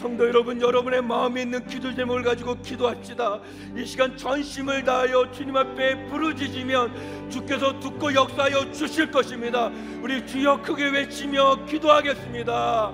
[0.00, 3.40] 성도 여러분 여러분의 마음에 있는 기도 제목을 가지고 기도합시다.
[3.76, 9.70] 이 시간 전심을 다하여 주님 앞에 부르짖으면 주께서 듣고 역사하여 주실 것입니다.
[10.00, 12.92] 우리 주여 크게 외치며 기도하겠습니다.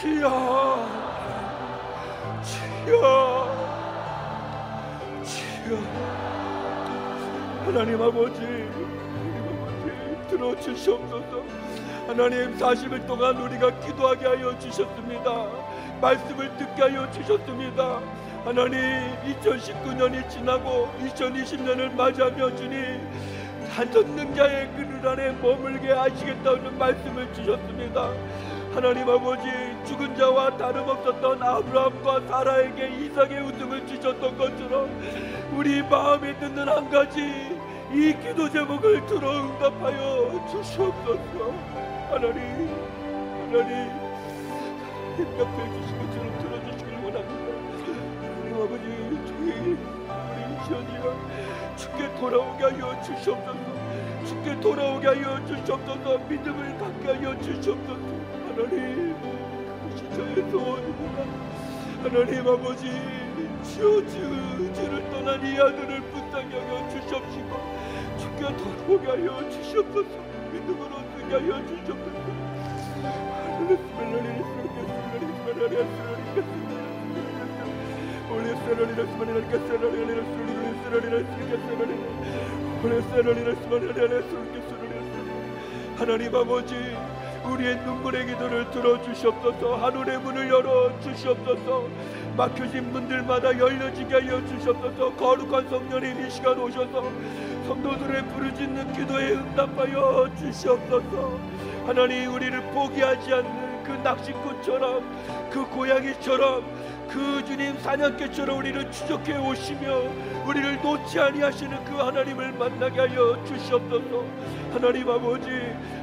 [0.00, 0.88] 주여
[2.42, 3.62] 주여
[5.24, 5.76] 주여.
[7.66, 8.40] 하나님 아버지
[10.30, 11.42] 들어주시옵소서.
[12.06, 15.71] 하나님 40일 동안 우리가 기도하게 하여 주셨습니다
[16.02, 18.00] 말씀을 듣게 하여 주셨습니다.
[18.44, 18.80] 하나님
[19.40, 23.08] 2019년이 지나고 2020년을 맞이하며 주님
[23.70, 28.10] 한전능 자의 그늘 안에 머물게 하시겠다는 말씀을 주셨습니다.
[28.74, 29.44] 하나님 아버지
[29.86, 34.90] 죽은 자와 다름없었던 아브라함과 사라에게 이삭의 웃음을 주셨던 것처럼
[35.54, 37.20] 우리 마음에 듣는 한 가지
[37.92, 41.54] 이 기도 제목을 들어 응답하여 주시옵소서
[42.10, 42.70] 하나님
[43.50, 44.11] 하나님
[45.16, 47.50] 협력해 주시고 저를 들어주시길 원합니다.
[48.22, 48.84] 하나님 아버지
[49.26, 51.04] 주의 우리 시연이가
[51.76, 53.60] 주께 돌아오게 하여 주시옵소서.
[54.26, 56.18] 주께 돌아오게 하여 주시옵소서.
[56.28, 58.00] 믿음을 갖게 하여 주시옵소서.
[58.48, 59.14] 하나님
[59.82, 61.18] 그것이 저의 소원입니다.
[62.02, 62.82] 하나님 아버지
[63.62, 67.50] 주여 주 주를 떠난 이 아들을 불쌍히 하여 주시옵시고
[68.18, 70.08] 주께 돌아오게 하여 주시옵소서.
[70.52, 72.18] 믿음으로 쓰게 하여 주시옵소서.
[73.96, 74.61] 하나님
[85.96, 86.74] 하나님 아버지
[87.44, 91.88] 우리의 눈물의 기도를 들어주시옵소서 하늘의 문을 열어 주시옵소서
[92.36, 97.04] 막혀진 문들마다 열려지게 하여 주시옵소서 거룩한 성령님 이 시간 오셔서
[97.68, 101.38] 성도들의 부르짖는 기도에 응답하여 주시옵소서
[101.86, 106.64] 하나님 우리를 포기하지 않는 그 낚시꾼처럼 그 고양이처럼
[107.08, 110.02] 그 주님 사냥개처럼 우리를 추적해 오시며
[110.46, 114.24] 우리를 놓지 아니하시는 그 하나님을 만나게 하여 주시옵소서.
[114.72, 115.50] 하나님 아버지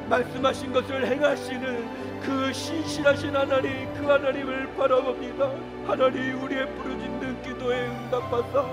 [0.07, 5.51] 말씀하신 것을 행하시는 그 신실하신 하나님 그 하나님을 바라봅니다.
[5.87, 8.65] 하나님 우리의 부르짖는 기도에 응답하사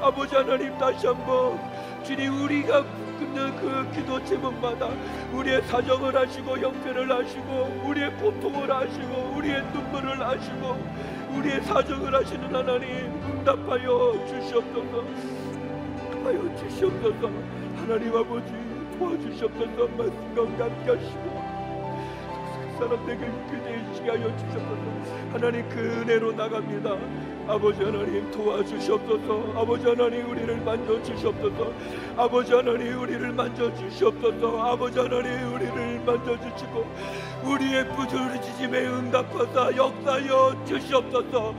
[0.00, 1.58] 아버지 하나님 다시 한번
[2.04, 2.84] 주님 우리가
[3.18, 4.88] 끊는 그 기도 제목마다
[5.32, 10.78] 우리의 사정을 하시고 형편을 하시고 우리의 고통을 하시고 우리의 눈물을 하시고
[11.36, 12.88] 우리의 사정을 하시는 하나님
[13.24, 15.04] 응답하여 주시옵소서.
[16.24, 17.30] 하여 주시옵소서.
[17.76, 18.52] 하나님 아버지
[18.98, 19.88] 도와주시옵소서.
[19.96, 21.57] 말씀 가운데 함께 하시고
[22.78, 24.98] 사람들에게 그대시게 하여 주셨소서
[25.32, 26.96] 하나님 그 은혜로 나갑니다.
[27.48, 29.52] 아버지 하나님 도와주시옵소서.
[29.56, 31.72] 아버지 하나님 우리를 만져주시옵소서.
[32.16, 34.62] 아버지 하나님 우리를 만져주시옵소서.
[34.62, 36.86] 아버지 하나님 우리를 만져주시고
[37.44, 41.54] 우리의 부르짖음에 응답하사 역사여 주시옵소서.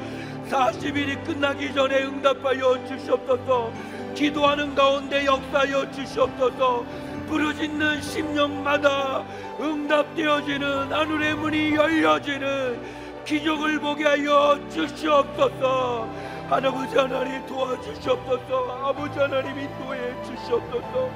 [0.49, 3.71] 40일이 끝나기 전에 응답하여 주시옵소서.
[4.15, 9.23] 기도하는 가운데 역사여 주시옵소서 부르짖는 심령마다
[9.59, 12.81] 응답되어지는 하늘의 문이 열려지는
[13.23, 16.09] 기적을 보게 하여 주시옵소서.
[16.49, 18.81] 할아버지 하나님 도와주시옵소서.
[18.83, 21.09] 아버지 하나님 인도해 주시옵소서.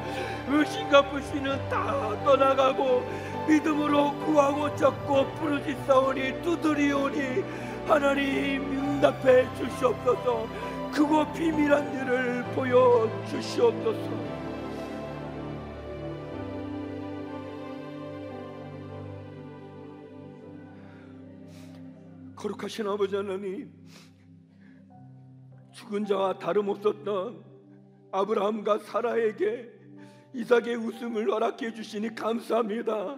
[0.50, 3.04] 의심과 불신은 다 떠나가고
[3.48, 7.44] 믿음으로 구하고 찾고 부르짖사오니 두드리오니
[7.88, 10.48] 하나님 응답해 주시옵소서.
[10.94, 14.23] 크고 비밀한 일을 보여 주시옵소서
[22.44, 23.72] 거룩하신 아버지 하나님
[25.72, 27.42] 죽은 자와 다름없었던
[28.12, 29.70] 아브라함과 사라에게
[30.34, 33.18] 이삭의 웃음을 허락해 주시니 감사합니다.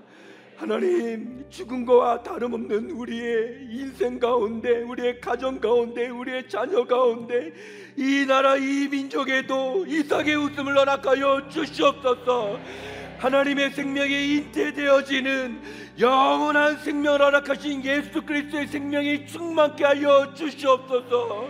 [0.57, 7.52] 하나님 죽은 거와 다름없는 우리의 인생 가운데 우리의 가정 가운데 우리의 자녀 가운데
[7.97, 12.60] 이 나라 이 민족에도 이삭의 웃음을 허락하여 주시옵소서
[13.18, 15.62] 하나님의 생명이 인태되어지는
[16.00, 21.50] 영원한 생명을 허락하신 예수 그리스도의 생명이 충만케 하여 주시옵소서.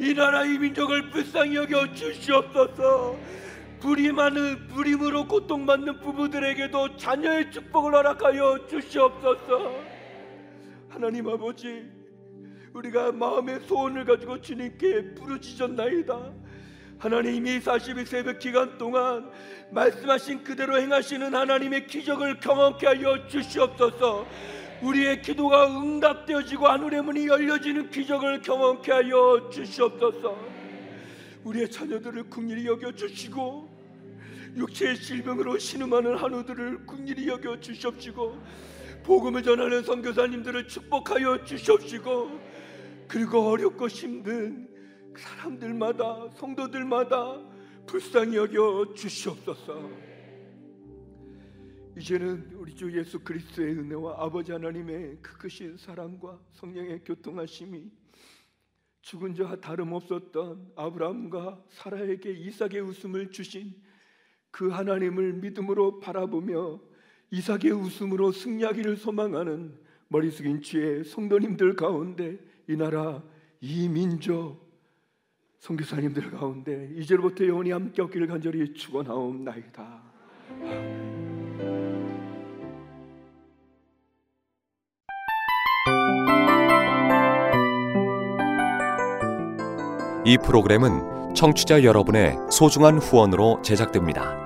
[0.00, 3.16] 이 나라 이 민족을 불쌍히 여겨 주시옵소서.
[3.80, 9.74] 불임하는 불임으로 고통받는 부부들에게도 자녀의 축복을 허락하여 주시옵소서.
[10.88, 11.84] 하나님 아버지
[12.72, 16.45] 우리가 마음의 소원을 가지고 주님께 부르짖었나이다
[16.98, 19.30] 하나님이 40일 새벽 기간 동안
[19.70, 24.26] 말씀하신 그대로 행하시는 하나님의 기적을 경험케 하여 주시옵소서.
[24.82, 30.38] 우리의 기도가 응답되어지고 하늘의 문이 열려지는 기적을 경험케 하여 주시옵소서.
[31.44, 33.68] 우리의 자녀들을 국률이 여겨 주시고
[34.56, 38.40] 육체의 질병으로 신음하는 한우들을 국률이 여겨 주시옵시고
[39.04, 42.40] 복음을 전하는 선교사님들을 축복하여 주시옵시고
[43.06, 44.75] 그리고 어렵고 힘든
[45.18, 47.42] 사람들마다 성도들마다
[47.86, 49.90] 불쌍히 여겨 주시옵소서.
[51.96, 57.90] 이제는 우리 주 예수 그리스도의 은혜와 아버지 하나님의 그 크신 사랑과 성령의 교통하심이
[59.00, 63.72] 죽은 자와 다름없었던 아브라함과 사라에게 이삭의 웃음을 주신
[64.50, 66.80] 그 하나님을 믿음으로 바라보며
[67.30, 69.78] 이삭의 웃음으로 승리하기를 소망하는
[70.08, 72.38] 머리 숙인 주의 성도님들 가운데
[72.68, 73.22] 이 나라
[73.60, 74.65] 이 민족
[75.58, 80.02] 선교사님들 가운데 이제로부터 영원히 함께 없기를 간절히 축원하옵나이다.
[90.24, 94.45] 이 프로그램은 청취자 여러분의 소중한 후원으로 제작됩니다.